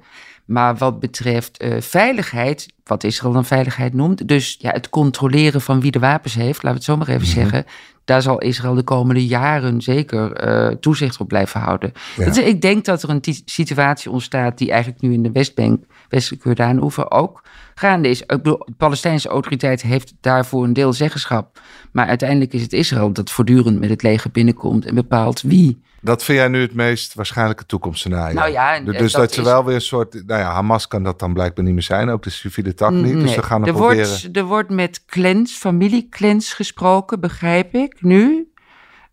Maar 0.47 0.75
wat 0.75 0.99
betreft 0.99 1.63
uh, 1.63 1.81
veiligheid, 1.81 2.67
wat 2.83 3.03
Israël 3.03 3.33
dan 3.33 3.45
veiligheid 3.45 3.93
noemt, 3.93 4.27
dus 4.27 4.57
ja, 4.59 4.71
het 4.71 4.89
controleren 4.89 5.61
van 5.61 5.79
wie 5.79 5.91
de 5.91 5.99
wapens 5.99 6.33
heeft, 6.33 6.63
laten 6.63 6.69
we 6.69 6.75
het 6.75 6.83
zo 6.83 6.97
maar 6.97 7.07
even 7.07 7.27
mhm. 7.27 7.39
zeggen, 7.39 7.65
daar 8.05 8.21
zal 8.21 8.41
Israël 8.41 8.73
de 8.73 8.83
komende 8.83 9.25
jaren 9.25 9.81
zeker 9.81 10.47
uh, 10.47 10.75
toezicht 10.75 11.19
op 11.19 11.27
blijven 11.27 11.59
houden. 11.59 11.91
Ja. 12.17 12.25
Dus 12.25 12.37
ik 12.37 12.61
denk 12.61 12.85
dat 12.85 13.03
er 13.03 13.09
een 13.09 13.23
situatie 13.45 14.11
ontstaat 14.11 14.57
die 14.57 14.71
eigenlijk 14.71 15.01
nu 15.01 15.13
in 15.13 15.23
de 15.23 15.31
Westbank, 15.31 15.83
westelijke 16.09 16.47
Jordaan-oever 16.47 17.11
ook 17.11 17.43
gaande 17.75 18.09
is. 18.09 18.21
Ik 18.21 18.27
bedoel, 18.27 18.57
de 18.57 18.73
Palestijnse 18.77 19.29
autoriteit 19.29 19.81
heeft 19.81 20.13
daarvoor 20.21 20.63
een 20.63 20.73
deel 20.73 20.93
zeggenschap. 20.93 21.59
Maar 21.91 22.07
uiteindelijk 22.07 22.53
is 22.53 22.61
het 22.61 22.73
Israël 22.73 23.11
dat 23.11 23.31
voortdurend 23.31 23.79
met 23.79 23.89
het 23.89 24.03
leger 24.03 24.31
binnenkomt 24.31 24.85
en 24.85 24.95
bepaalt 24.95 25.41
wie 25.41 25.81
dat 26.01 26.23
vind 26.23 26.37
jij 26.37 26.47
nu 26.47 26.61
het 26.61 26.73
meest 26.73 27.13
waarschijnlijke 27.13 27.65
toekomstscenario? 27.65 28.33
Nou 28.33 28.51
ja, 28.51 28.79
dus 28.79 29.11
dat, 29.11 29.33
ze 29.33 29.43
wel 29.43 29.65
weer 29.65 29.75
een 29.75 29.81
soort. 29.81 30.13
Nou 30.13 30.41
ja, 30.41 30.51
Hamas 30.51 30.87
kan 30.87 31.03
dat 31.03 31.19
dan 31.19 31.33
blijkbaar 31.33 31.65
niet 31.65 31.73
meer 31.73 31.83
zijn, 31.83 32.09
ook 32.09 32.23
de 32.23 32.29
civiele 32.29 32.73
tak 32.73 32.91
niet. 32.91 33.19
Dus 33.19 33.33
ze 33.33 33.43
gaan 33.43 33.65
er, 33.65 33.73
proberen. 33.73 34.07
Wordt, 34.07 34.37
er 34.37 34.43
wordt 34.43 34.69
met 34.69 35.05
clans, 35.05 35.53
familieclans 35.53 36.53
gesproken, 36.53 37.19
begrijp 37.19 37.73
ik 37.73 38.01
nu. 38.01 38.51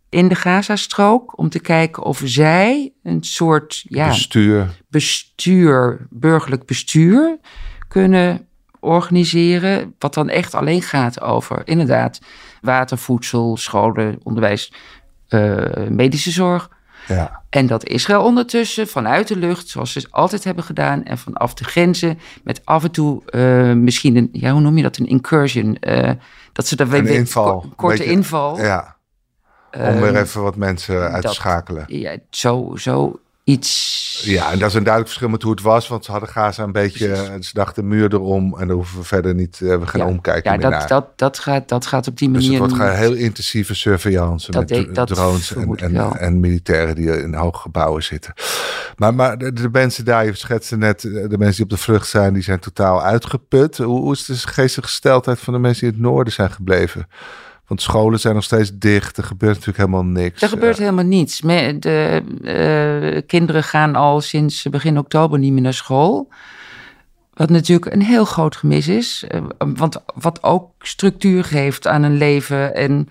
In 0.08 0.28
de 0.28 0.34
Gazastrook. 0.34 1.38
Om 1.38 1.48
te 1.48 1.60
kijken 1.60 2.02
of 2.02 2.20
zij 2.24 2.92
een 3.02 3.22
soort 3.22 3.84
ja, 3.88 4.08
bestuur. 4.08 4.68
bestuur, 4.88 6.06
burgerlijk 6.10 6.66
bestuur 6.66 7.38
kunnen 7.88 8.48
organiseren. 8.80 9.94
Wat 9.98 10.14
dan 10.14 10.28
echt 10.28 10.54
alleen 10.54 10.82
gaat 10.82 11.20
over 11.20 11.62
inderdaad 11.64 12.20
water, 12.60 12.98
voedsel, 12.98 13.56
scholen, 13.56 14.18
onderwijs, 14.22 14.72
medische 15.90 16.30
zorg. 16.30 16.70
Ja. 17.06 17.42
En 17.50 17.66
dat 17.66 17.88
Israël 17.88 18.22
ondertussen 18.22 18.88
vanuit 18.88 19.28
de 19.28 19.36
lucht, 19.36 19.68
zoals 19.68 19.92
ze 19.92 20.06
altijd 20.10 20.44
hebben 20.44 20.64
gedaan, 20.64 21.04
en 21.04 21.18
vanaf 21.18 21.54
de 21.54 21.64
grenzen, 21.64 22.18
met 22.44 22.60
af 22.64 22.84
en 22.84 22.90
toe 22.90 23.22
uh, 23.30 23.72
misschien 23.72 24.16
een, 24.16 24.28
ja, 24.32 24.50
hoe 24.50 24.60
noem 24.60 24.76
je 24.76 24.82
dat, 24.82 24.96
een 24.96 25.06
incursion. 25.06 25.76
Uh, 25.80 26.10
dat 26.52 26.66
ze 26.66 26.76
daar 26.76 26.92
een 26.92 27.04
weer 27.04 27.14
inval. 27.14 27.60
Ko 27.60 27.72
korte 27.76 27.96
beetje, 27.96 28.12
inval. 28.12 28.58
Ja. 28.58 28.96
Om 29.72 30.00
weer 30.00 30.16
even 30.16 30.42
wat 30.42 30.56
mensen 30.56 31.10
uit 31.10 31.22
te 31.22 31.32
schakelen. 31.32 31.84
Ja, 31.86 32.16
zo, 32.30 32.72
zo 32.76 33.20
iets. 33.44 34.22
Ja, 34.24 34.52
en 34.52 34.58
dat 34.58 34.68
is 34.68 34.74
een 34.74 34.82
duidelijk 34.82 35.12
verschil 35.12 35.28
met 35.28 35.42
hoe 35.42 35.52
het 35.52 35.62
was. 35.62 35.88
Want 35.88 36.04
ze 36.04 36.10
hadden 36.10 36.28
Gaza 36.28 36.62
een 36.62 36.72
beetje. 36.72 37.08
Precies. 37.08 37.48
Ze 37.48 37.54
dachten 37.54 37.88
muur 37.88 38.12
erom. 38.12 38.58
En 38.58 38.66
dan 38.66 38.76
hoeven 38.76 38.98
we 38.98 39.04
verder 39.04 39.34
niet. 39.34 39.60
Uh, 39.62 39.78
we 39.78 39.86
gaan 39.86 40.00
ja, 40.00 40.06
omkijken. 40.06 40.52
Ja, 40.52 40.58
dat, 40.58 40.70
naar. 40.70 40.88
Dat, 40.88 41.06
dat, 41.16 41.38
gaat, 41.38 41.68
dat 41.68 41.86
gaat 41.86 42.06
op 42.06 42.18
die 42.18 42.28
manier. 42.28 42.50
Dus 42.50 42.58
het 42.58 42.70
wordt 42.70 42.84
een 42.84 42.96
heel 42.96 43.12
intensieve 43.12 43.74
surveillance. 43.74 44.50
Dat 44.50 44.70
met 44.70 45.06
drones 45.06 45.54
en, 45.54 45.76
en, 45.76 46.18
en, 46.18 46.40
militairen 46.40 46.94
die 46.94 47.22
in 47.22 47.34
hoge 47.34 47.60
gebouwen 47.60 48.02
zitten. 48.02 48.32
Maar, 48.96 49.14
maar 49.14 49.38
de, 49.38 49.52
de, 49.52 49.68
mensen 49.72 50.04
daar, 50.04 50.24
je 50.24 50.34
schetste 50.34 50.76
net. 50.76 51.04
Eh, 51.04 51.10
de 51.12 51.38
mensen 51.38 51.54
die 51.54 51.64
op 51.64 51.70
de 51.70 51.76
vlucht 51.76 52.08
zijn, 52.08 52.34
die 52.34 52.42
zijn 52.42 52.58
totaal 52.58 53.02
uitgeput. 53.02 53.76
Hoe, 53.76 54.00
hoe 54.00 54.12
is 54.12 54.24
de 54.24 54.34
geestelijke 54.34 54.90
gesteldheid 54.90 55.38
van 55.38 55.52
de 55.52 55.58
mensen 55.58 55.80
die 55.80 55.96
in 55.96 56.02
het 56.02 56.12
noorden 56.12 56.32
zijn 56.32 56.50
gebleven? 56.50 57.06
Want 57.66 57.82
scholen 57.82 58.20
zijn 58.20 58.34
nog 58.34 58.44
steeds 58.44 58.70
dicht. 58.78 59.16
Er 59.16 59.24
gebeurt 59.24 59.52
natuurlijk 59.52 59.78
helemaal 59.78 60.04
niks. 60.04 60.42
Er 60.42 60.48
gebeurt 60.48 60.78
helemaal 60.78 61.04
niets. 61.04 61.40
De 61.40 62.22
uh, 62.42 63.20
kinderen 63.26 63.62
gaan 63.62 63.94
al 63.94 64.20
sinds 64.20 64.62
begin 64.62 64.98
oktober 64.98 65.38
niet 65.38 65.52
meer 65.52 65.62
naar 65.62 65.74
school. 65.74 66.28
Wat 67.34 67.50
natuurlijk 67.50 67.92
een 67.92 68.02
heel 68.02 68.24
groot 68.24 68.56
gemis 68.56 68.88
is. 68.88 69.24
Uh, 69.34 69.40
want 69.58 70.02
wat 70.14 70.42
ook 70.42 70.70
structuur 70.78 71.44
geeft 71.44 71.86
aan 71.86 72.02
een 72.02 72.16
leven 72.16 72.74
en, 72.74 73.08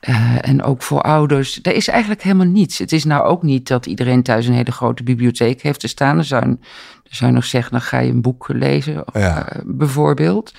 uh, 0.00 0.48
en 0.48 0.62
ook 0.62 0.82
voor 0.82 1.00
ouders. 1.00 1.58
Er 1.62 1.74
is 1.74 1.88
eigenlijk 1.88 2.22
helemaal 2.22 2.46
niets. 2.46 2.78
Het 2.78 2.92
is 2.92 3.04
nou 3.04 3.24
ook 3.24 3.42
niet 3.42 3.68
dat 3.68 3.86
iedereen 3.86 4.22
thuis 4.22 4.46
een 4.46 4.54
hele 4.54 4.72
grote 4.72 5.02
bibliotheek 5.02 5.62
heeft 5.62 5.80
te 5.80 5.88
staan. 5.88 6.18
Er 6.18 6.24
zou, 6.24 6.42
er 6.42 7.16
zou 7.16 7.32
nog 7.32 7.44
zeggen, 7.44 7.72
dan 7.72 7.80
ga 7.80 7.98
je 7.98 8.10
een 8.10 8.22
boek 8.22 8.48
lezen, 8.48 9.04
ja. 9.12 9.48
bijvoorbeeld 9.64 10.52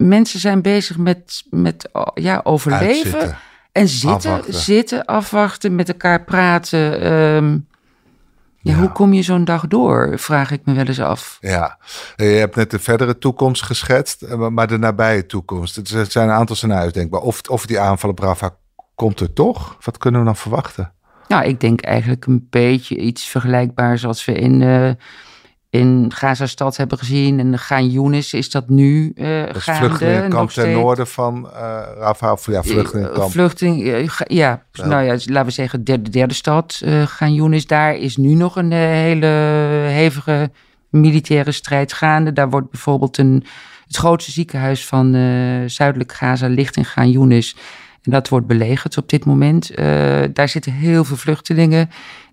mensen 0.00 0.40
zijn 0.40 0.62
bezig 0.62 0.98
met, 0.98 1.42
met 1.50 1.88
ja, 2.14 2.40
overleven. 2.44 3.36
En 3.72 3.88
zitten, 3.88 4.30
afwachten. 4.30 4.54
zitten, 4.54 5.04
afwachten, 5.04 5.74
met 5.74 5.88
elkaar 5.88 6.24
praten. 6.24 7.00
Ehm, 7.00 7.58
ja, 8.62 8.74
Hoe 8.74 8.92
kom 8.92 9.12
je 9.12 9.22
zo'n 9.22 9.44
dag 9.44 9.66
door, 9.66 10.18
vraag 10.18 10.50
ik 10.50 10.60
me 10.64 10.74
wel 10.74 10.84
eens 10.84 11.00
af. 11.00 11.38
Ja, 11.40 11.78
je 12.16 12.24
hebt 12.24 12.56
net 12.56 12.70
de 12.70 12.78
verdere 12.78 13.18
toekomst 13.18 13.62
geschetst, 13.62 14.22
eh, 14.22 14.48
maar 14.48 14.66
de 14.66 14.78
nabije 14.78 15.26
toekomst. 15.26 15.76
Het 15.76 16.12
zijn 16.12 16.28
een 16.28 16.34
aantal 16.34 16.56
scenario's 16.56 16.92
denkbaar. 16.92 17.20
Of, 17.20 17.40
of 17.48 17.66
die 17.66 17.80
aanval 17.80 18.10
op 18.10 18.18
Rafa 18.18 18.56
komt 18.94 19.20
er 19.20 19.32
toch? 19.32 19.76
Wat 19.80 19.98
kunnen 19.98 20.20
we 20.20 20.26
dan 20.26 20.36
verwachten? 20.36 20.92
Nou, 21.28 21.44
ik 21.44 21.60
denk 21.60 21.80
eigenlijk 21.80 22.26
een 22.26 22.46
beetje 22.50 22.96
iets 22.96 23.24
vergelijkbaars 23.24 24.06
als 24.06 24.24
we 24.24 24.32
in... 24.32 24.60
Uh, 24.60 24.90
in 25.70 26.12
Gaza-stad 26.14 26.76
hebben 26.76 26.98
gezien. 26.98 27.38
En 27.38 27.58
Gaan 27.58 27.88
Younes 27.88 28.34
is 28.34 28.50
dat 28.50 28.68
nu 28.68 29.12
uh, 29.14 29.46
dat 29.46 29.56
gaande. 29.56 29.86
vluchtelingenkamp 29.86 30.50
ten 30.50 30.72
noorden 30.72 31.06
van 31.06 31.50
uh, 31.52 31.80
Rafah. 31.98 32.32
Of 32.32 32.46
ja, 32.46 32.62
vluchtelingenkamp. 32.62 33.30
Vluchteling, 33.30 33.84
ja, 33.84 34.08
ja, 34.26 34.62
nou 34.72 35.04
ja, 35.04 35.12
laten 35.12 35.44
we 35.44 35.50
zeggen 35.50 35.78
de 35.78 35.84
derde, 35.84 36.10
derde 36.10 36.34
stad. 36.34 36.80
Uh, 36.84 37.06
Gaan 37.06 37.34
Younes, 37.34 37.66
daar 37.66 37.96
is 37.96 38.16
nu 38.16 38.34
nog 38.34 38.56
een 38.56 38.72
hele 38.72 39.26
hevige 39.86 40.50
militaire 40.88 41.52
strijd 41.52 41.92
gaande. 41.92 42.32
Daar 42.32 42.50
wordt 42.50 42.70
bijvoorbeeld 42.70 43.18
een, 43.18 43.44
het 43.86 43.96
grootste 43.96 44.30
ziekenhuis 44.30 44.86
van 44.86 45.12
zuidelijk 45.66 46.12
Gaza 46.12 46.46
ligt 46.46 46.76
in 46.76 46.84
Gaan 46.84 47.10
Younes. 47.10 47.56
En 48.02 48.10
dat 48.10 48.28
wordt 48.28 48.46
belegerd 48.46 48.96
op 48.96 49.08
dit 49.08 49.24
moment. 49.24 49.76
daar 50.32 50.48
zitten 50.48 50.72
heel 50.72 51.04
veel 51.04 51.16
vluchtelingen 51.16 51.90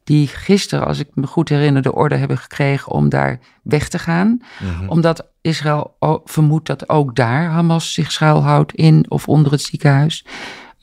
die 0.08 0.28
gisteren, 0.28 0.86
als 0.86 1.00
ik 1.00 1.08
me 1.14 1.28
goed 1.28 1.50
herinner, 1.50 1.82
de 1.82 1.94
orde 1.94 2.16
hebben 2.16 2.38
gekregen 2.38 2.92
om 2.92 3.10
daar 3.10 3.40
weg 3.64 3.88
te 3.88 4.00
gaan. 4.00 4.42
Mhm. 4.60 4.90
Omdat 4.90 5.28
Israël 5.42 5.96
vermoedt 6.26 6.68
dat 6.68 6.90
ook 6.90 7.16
daar 7.16 7.50
Hamas 7.50 7.94
zich 7.94 8.12
schuilhoudt 8.12 8.74
in 8.74 9.06
of 9.10 9.28
onder 9.28 9.52
het 9.52 9.62
ziekenhuis. 9.62 10.26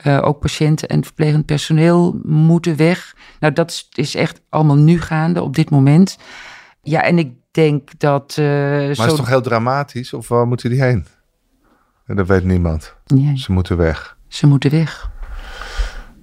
Uh, 0.06 0.20
ook 0.22 0.40
patiënten 0.40 0.88
en 0.88 1.04
verplegend 1.04 1.46
personeel 1.46 2.20
moeten 2.22 2.76
weg. 2.76 3.16
Nou, 3.40 3.52
dat 3.52 3.88
is 3.92 4.14
echt 4.14 4.40
allemaal 4.48 4.76
nu 4.76 5.00
gaande 5.00 5.42
op 5.42 5.54
dit 5.54 5.70
moment. 5.70 6.18
Ja, 6.82 7.02
en 7.02 7.18
ik 7.18 7.32
denk 7.50 7.98
dat. 7.98 8.36
Uh, 8.38 8.46
maar 8.46 8.94
zo... 8.94 9.04
is 9.04 9.14
toch 9.14 9.28
heel 9.28 9.42
dramatisch? 9.42 10.12
Of 10.12 10.28
waar 10.28 10.46
moeten 10.46 10.70
die 10.70 10.82
heen? 10.82 11.06
En 12.06 12.16
dat 12.16 12.26
weet 12.26 12.44
niemand. 12.44 12.94
Ze 13.34 13.52
moeten 13.52 13.76
weg. 13.76 14.13
Ze 14.34 14.46
moeten 14.46 14.70
weg. 14.70 15.10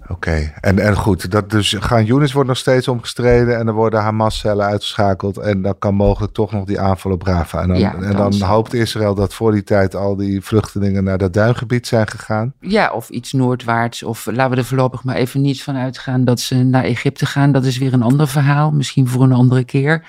Oké, 0.08 0.54
en, 0.62 0.80
en 0.80 0.95
goed, 0.95 1.32
dat 1.32 1.50
dus 1.50 1.76
gaan 1.80 2.06
Younes 2.06 2.32
wordt 2.32 2.47
nog 2.47 2.58
steeds 2.58 2.88
omgestreden 2.88 3.58
en 3.58 3.67
er 3.67 3.74
worden 3.74 4.02
Hamas-cellen 4.02 4.65
uitgeschakeld 4.65 5.38
en 5.38 5.62
dan 5.62 5.78
kan 5.80 5.95
mogelijk 5.95 6.34
toch 6.34 6.52
nog 6.52 6.65
die 6.65 6.80
aanval 6.80 7.12
op 7.12 7.24
Rafa. 7.24 7.62
En 7.62 7.67
dan, 7.67 8.04
en 8.04 8.15
dan 8.15 8.41
hoopt 8.41 8.74
Israël 8.74 9.15
dat 9.15 9.34
voor 9.34 9.52
die 9.52 9.63
tijd 9.63 9.95
al 9.95 10.15
die 10.15 10.41
vluchtelingen 10.41 11.04
naar 11.04 11.17
dat 11.17 11.34
duingebied 11.34 11.88
zijn 11.88 12.08
gegaan. 12.08 12.54
Ja, 12.60 12.91
of 12.91 13.10
iets 13.10 13.32
noordwaarts. 13.32 14.04
Of 14.04 14.26
laten 14.26 14.52
we 14.52 14.58
er 14.58 14.65
voorlopig 14.65 15.04
maar 15.04 15.15
even 15.15 15.41
niet 15.41 15.63
van 15.63 15.76
uitgaan 15.76 16.26
dat 16.26 16.39
ze 16.39 16.56
naar 16.56 16.84
Egypte 16.84 17.26
gaan. 17.26 17.52
Dat 17.52 17.65
is 17.65 17.78
weer 17.78 17.93
een 17.93 18.02
ander 18.02 18.28
verhaal, 18.28 18.71
misschien 18.71 19.08
voor 19.08 19.24
een 19.24 19.34
andere 19.34 19.63
keer. 19.63 20.06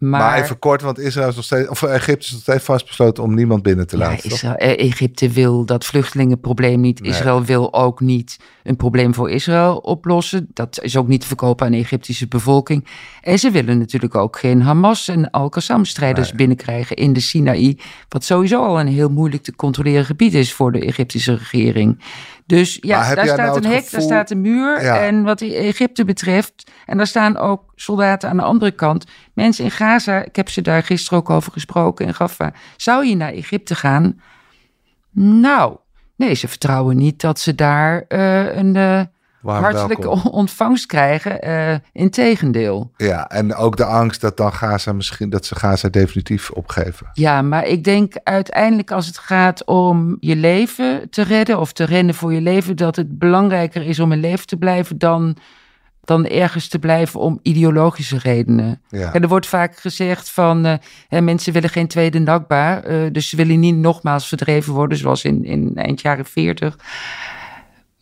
Maar, 0.00 0.42
even 0.42 0.58
kort, 0.58 0.82
want 0.82 0.98
Israël 0.98 1.28
is 1.28 1.34
nog 1.34 1.44
steeds, 1.44 1.68
of 1.68 1.82
Egypte 1.82 2.26
is 2.26 2.32
nog 2.32 2.40
steeds 2.40 2.64
vastbesloten 2.64 3.22
om 3.22 3.34
niemand 3.34 3.62
binnen 3.62 3.86
te 3.86 3.96
laten. 3.96 4.30
Israël, 4.30 4.54
eh, 4.54 4.86
Egypte 4.86 5.30
wil 5.30 5.64
dat 5.64 5.84
vluchtelingenprobleem 5.84 6.80
niet. 6.80 7.00
Israël 7.02 7.44
wil 7.44 7.74
ook 7.74 8.00
niet 8.00 8.38
een 8.62 8.76
probleem 8.76 9.14
voor 9.14 9.30
Israël 9.30 9.76
oplossen. 9.76 10.48
Dat 10.52 10.78
is 10.82 10.96
ook 10.96 11.08
niet 11.08 11.20
te 11.20 11.26
verkopen 11.26 11.66
aan 11.66 11.72
de 11.72 11.78
Egyptische 11.78 12.28
bevolking. 12.28 12.86
En 13.20 13.38
ze 13.38 13.50
willen 13.50 13.78
natuurlijk 13.78 14.14
ook 14.14 14.38
geen 14.38 14.62
Hamas 14.62 15.08
en 15.08 15.30
Al-Qassam-strijders 15.30 16.32
binnenkrijgen 16.32 16.96
in 16.96 17.12
de 17.12 17.20
Sinaï. 17.20 17.78
Wat 18.08 18.24
sowieso 18.24 18.64
al 18.64 18.80
een 18.80 18.88
heel 18.88 19.08
moeilijk 19.08 19.42
te 19.42 19.56
controleren 19.56 20.04
gebied 20.04 20.34
is 20.34 20.52
voor 20.52 20.72
de 20.72 20.80
Egyptische 20.86 21.34
regering. 21.34 21.98
Dus 22.50 22.78
ja, 22.80 23.14
daar 23.14 23.26
staat 23.26 23.36
nou 23.36 23.56
een 23.56 23.70
hek, 23.70 23.90
daar 23.90 24.00
staat 24.00 24.30
een 24.30 24.40
muur. 24.40 24.76
En 24.76 25.22
wat 25.22 25.40
Egypte 25.40 26.04
betreft, 26.04 26.70
en 26.86 26.96
daar 26.96 27.06
staan 27.06 27.36
ook 27.36 27.72
soldaten 27.74 28.28
aan 28.28 28.36
de 28.36 28.42
andere 28.42 28.70
kant. 28.70 29.04
Mensen 29.34 29.64
in 29.64 29.70
Gaza, 29.70 30.24
ik 30.24 30.36
heb 30.36 30.48
ze 30.48 30.60
daar 30.60 30.82
gisteren 30.82 31.18
ook 31.18 31.30
over 31.30 31.52
gesproken 31.52 32.06
in 32.06 32.14
Gaffa. 32.14 32.52
Zou 32.76 33.06
je 33.06 33.16
naar 33.16 33.32
Egypte 33.32 33.74
gaan? 33.74 34.20
Nou, 35.12 35.76
nee, 36.16 36.34
ze 36.34 36.48
vertrouwen 36.48 36.96
niet 36.96 37.20
dat 37.20 37.40
ze 37.40 37.54
daar 37.54 38.04
uh, 38.08 38.56
een. 38.56 38.74
Uh, 38.74 39.00
hartelijke 39.42 40.08
ontvangst 40.30 40.86
krijgen. 40.86 41.48
Uh, 41.48 41.74
Integendeel. 41.92 42.90
Ja, 42.96 43.28
en 43.28 43.54
ook 43.54 43.76
de 43.76 43.84
angst 43.84 44.20
dat 44.20 44.36
dan 44.36 44.52
Gaza 44.52 44.92
misschien 44.92 45.30
dat 45.30 45.46
ze 45.46 45.56
Gaza 45.56 45.88
definitief 45.88 46.50
opgeven. 46.50 47.10
Ja, 47.12 47.42
maar 47.42 47.66
ik 47.66 47.84
denk 47.84 48.14
uiteindelijk 48.24 48.90
als 48.90 49.06
het 49.06 49.18
gaat 49.18 49.64
om 49.64 50.16
je 50.20 50.36
leven 50.36 51.10
te 51.10 51.22
redden 51.22 51.58
of 51.58 51.72
te 51.72 51.84
rennen 51.84 52.14
voor 52.14 52.32
je 52.32 52.40
leven, 52.40 52.76
dat 52.76 52.96
het 52.96 53.18
belangrijker 53.18 53.86
is 53.86 54.00
om 54.00 54.12
in 54.12 54.20
leven 54.20 54.46
te 54.46 54.56
blijven 54.56 54.98
dan 54.98 55.36
dan 56.04 56.26
ergens 56.26 56.68
te 56.68 56.78
blijven 56.78 57.20
om 57.20 57.38
ideologische 57.42 58.18
redenen. 58.18 58.82
Ja. 58.88 59.14
er 59.14 59.28
wordt 59.28 59.46
vaak 59.46 59.76
gezegd 59.76 60.30
van 60.30 60.66
uh, 60.66 60.74
hè, 61.08 61.20
mensen 61.20 61.52
willen 61.52 61.70
geen 61.70 61.86
tweede 61.86 62.18
Nakba, 62.18 62.84
uh, 62.86 63.12
dus 63.12 63.28
ze 63.28 63.36
willen 63.36 63.60
niet 63.60 63.76
nogmaals 63.76 64.28
verdreven 64.28 64.72
worden, 64.72 64.98
zoals 64.98 65.24
in, 65.24 65.44
in 65.44 65.72
eind 65.74 66.00
jaren 66.00 66.24
40. 66.24 66.76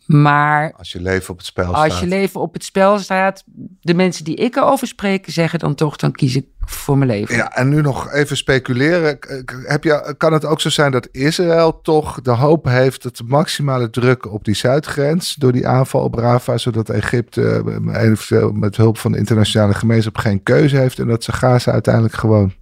Maar 0.09 0.73
als 0.77 0.91
je 0.91 1.01
leven 1.01 1.29
op 1.29 1.37
het 1.37 1.45
spel 1.45 1.67
staat. 1.67 1.83
Als 1.83 1.99
je 1.99 2.07
leven 2.07 2.39
op 2.39 2.53
het 2.53 2.63
spel 2.63 2.99
staat, 2.99 3.43
de 3.81 3.93
mensen 3.93 4.23
die 4.23 4.35
ik 4.35 4.55
erover 4.55 4.87
spreek, 4.87 5.25
zeggen 5.27 5.59
dan 5.59 5.75
toch, 5.75 5.95
dan 5.95 6.11
kies 6.11 6.35
ik 6.35 6.45
voor 6.59 6.97
mijn 6.97 7.09
leven. 7.09 7.35
Ja, 7.35 7.55
en 7.55 7.69
nu 7.69 7.81
nog 7.81 8.11
even 8.11 8.37
speculeren. 8.37 9.19
Heb 9.63 9.83
je, 9.83 10.15
kan 10.17 10.33
het 10.33 10.45
ook 10.45 10.61
zo 10.61 10.69
zijn 10.69 10.91
dat 10.91 11.07
Israël 11.11 11.81
toch 11.81 12.21
de 12.21 12.31
hoop 12.31 12.65
heeft 12.65 13.03
dat 13.03 13.17
de 13.17 13.23
maximale 13.27 13.89
druk 13.89 14.31
op 14.31 14.45
die 14.45 14.55
zuidgrens 14.55 15.35
door 15.35 15.51
die 15.51 15.67
aanval 15.67 16.03
op 16.03 16.15
Rafah, 16.15 16.57
zodat 16.57 16.89
Egypte 16.89 17.63
eventueel 17.93 18.51
met 18.51 18.77
hulp 18.77 18.97
van 18.97 19.11
de 19.11 19.17
internationale 19.17 19.73
gemeenschap 19.73 20.17
geen 20.17 20.43
keuze 20.43 20.77
heeft 20.77 20.99
en 20.99 21.07
dat 21.07 21.23
ze 21.23 21.31
Gaza 21.31 21.71
uiteindelijk 21.71 22.13
gewoon 22.15 22.53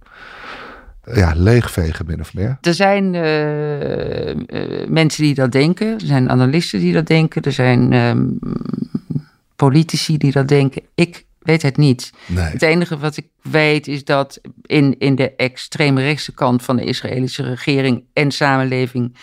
ja, 1.14 1.32
leegvegen, 1.36 2.06
min 2.06 2.20
of 2.20 2.34
meer? 2.34 2.58
Er 2.60 2.74
zijn 2.74 3.14
uh, 3.14 4.28
uh, 4.28 4.88
mensen 4.88 5.22
die 5.22 5.34
dat 5.34 5.52
denken. 5.52 5.86
Er 5.86 6.06
zijn 6.06 6.30
analisten 6.30 6.80
die 6.80 6.92
dat 6.92 7.06
denken. 7.06 7.42
Er 7.42 7.52
zijn 7.52 7.92
uh, 7.92 8.12
politici 9.56 10.18
die 10.18 10.32
dat 10.32 10.48
denken. 10.48 10.82
Ik 10.94 11.24
weet 11.38 11.62
het 11.62 11.76
niet. 11.76 12.12
Nee. 12.26 12.44
Het 12.44 12.62
enige 12.62 12.98
wat 12.98 13.16
ik 13.16 13.26
weet 13.42 13.88
is 13.88 14.04
dat 14.04 14.40
in, 14.62 14.98
in 14.98 15.14
de 15.14 15.34
extreemrechtse 15.36 16.32
kant 16.32 16.62
van 16.62 16.76
de 16.76 16.84
Israëlische 16.84 17.42
regering 17.42 18.02
en 18.12 18.30
samenleving 18.30 19.16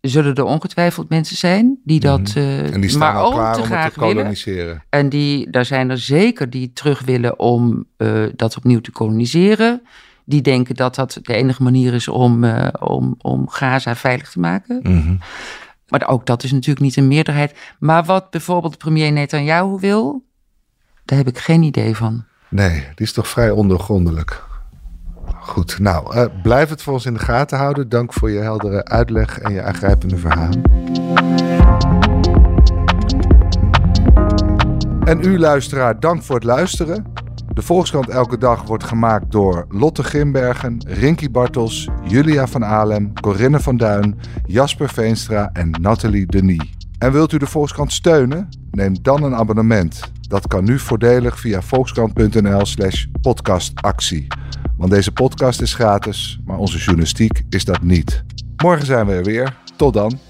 zullen 0.00 0.34
er 0.34 0.44
ongetwijfeld 0.44 1.08
mensen 1.08 1.36
zijn 1.36 1.78
die 1.84 2.00
dat 2.00 2.34
mm 2.34 2.42
en 2.72 2.80
die 2.80 2.90
staan 2.90 3.00
maar 3.14 3.22
al 3.22 3.32
klaar 3.32 3.54
te 3.54 3.60
om 3.60 3.68
te 3.68 3.98
koloniseren. 3.98 4.64
Willen. 4.64 4.84
En 4.88 5.08
die, 5.08 5.50
daar 5.50 5.64
zijn 5.64 5.90
er 5.90 5.98
zeker 5.98 6.50
die 6.50 6.72
terug 6.72 7.00
willen 7.00 7.38
om 7.38 7.86
uh, 7.98 8.26
dat 8.36 8.56
opnieuw 8.56 8.80
te 8.80 8.90
koloniseren 8.90 9.82
die 10.30 10.42
denken 10.42 10.74
dat 10.74 10.94
dat 10.94 11.18
de 11.22 11.34
enige 11.34 11.62
manier 11.62 11.94
is 11.94 12.08
om, 12.08 12.44
uh, 12.44 12.68
om, 12.78 13.14
om 13.18 13.48
Gaza 13.48 13.96
veilig 13.96 14.30
te 14.30 14.40
maken. 14.40 14.80
Mm 14.82 15.18
Maar 15.88 16.08
ook 16.08 16.26
dat 16.26 16.42
is 16.42 16.52
natuurlijk 16.52 16.80
niet 16.80 16.96
een 16.96 17.08
meerderheid. 17.08 17.58
Maar 17.78 18.04
wat 18.04 18.30
bijvoorbeeld 18.30 18.78
premier 18.78 19.12
Netanyahu 19.12 19.78
wil, 19.78 20.24
daar 21.04 21.18
heb 21.18 21.28
ik 21.28 21.38
geen 21.38 21.62
idee 21.62 21.96
van. 21.96 22.24
Nee, 22.48 22.86
die 22.94 23.06
is 23.06 23.12
toch 23.12 23.28
vrij 23.28 23.50
ondergrondelijk. 23.50 24.44
Goed, 25.40 25.78
nou, 25.78 26.16
uh, 26.16 26.24
blijf 26.42 26.68
het 26.68 26.82
voor 26.82 26.92
ons 26.92 27.06
in 27.06 27.14
de 27.14 27.18
gaten 27.18 27.58
houden. 27.58 27.88
Dank 27.88 28.12
voor 28.12 28.30
je 28.30 28.38
heldere 28.38 28.84
uitleg 28.84 29.38
en 29.38 29.52
je 29.52 29.62
aangrijpende 29.62 30.16
verhaal. 30.16 30.50
En 35.04 35.24
u 35.24 35.38
luisteraar, 35.38 36.00
dank 36.00 36.22
voor 36.22 36.34
het 36.34 36.44
luisteren. 36.44 37.12
De 37.60 37.66
Volkskrant 37.66 38.08
Elke 38.08 38.38
Dag 38.38 38.62
wordt 38.62 38.84
gemaakt 38.84 39.30
door 39.32 39.66
Lotte 39.68 40.02
Grimbergen, 40.02 40.84
Rinky 40.86 41.30
Bartels, 41.30 41.88
Julia 42.04 42.46
van 42.46 42.64
Alem, 42.64 43.12
Corinne 43.20 43.60
van 43.60 43.76
Duin, 43.76 44.18
Jasper 44.46 44.88
Veenstra 44.88 45.50
en 45.52 45.70
Nathalie 45.70 46.26
Denis. 46.26 46.74
En 46.98 47.12
wilt 47.12 47.32
u 47.32 47.38
de 47.38 47.46
Volkskrant 47.46 47.92
steunen? 47.92 48.48
Neem 48.70 49.02
dan 49.02 49.22
een 49.22 49.34
abonnement. 49.34 50.00
Dat 50.20 50.46
kan 50.46 50.64
nu 50.64 50.78
voordelig 50.78 51.40
via 51.40 51.62
volkskrant.nl 51.62 52.66
slash 52.66 53.04
podcastactie. 53.20 54.26
Want 54.76 54.90
deze 54.90 55.12
podcast 55.12 55.60
is 55.60 55.74
gratis, 55.74 56.40
maar 56.44 56.58
onze 56.58 56.78
journalistiek 56.78 57.42
is 57.48 57.64
dat 57.64 57.82
niet. 57.82 58.24
Morgen 58.56 58.86
zijn 58.86 59.06
we 59.06 59.12
er 59.12 59.24
weer. 59.24 59.56
Tot 59.76 59.94
dan. 59.94 60.29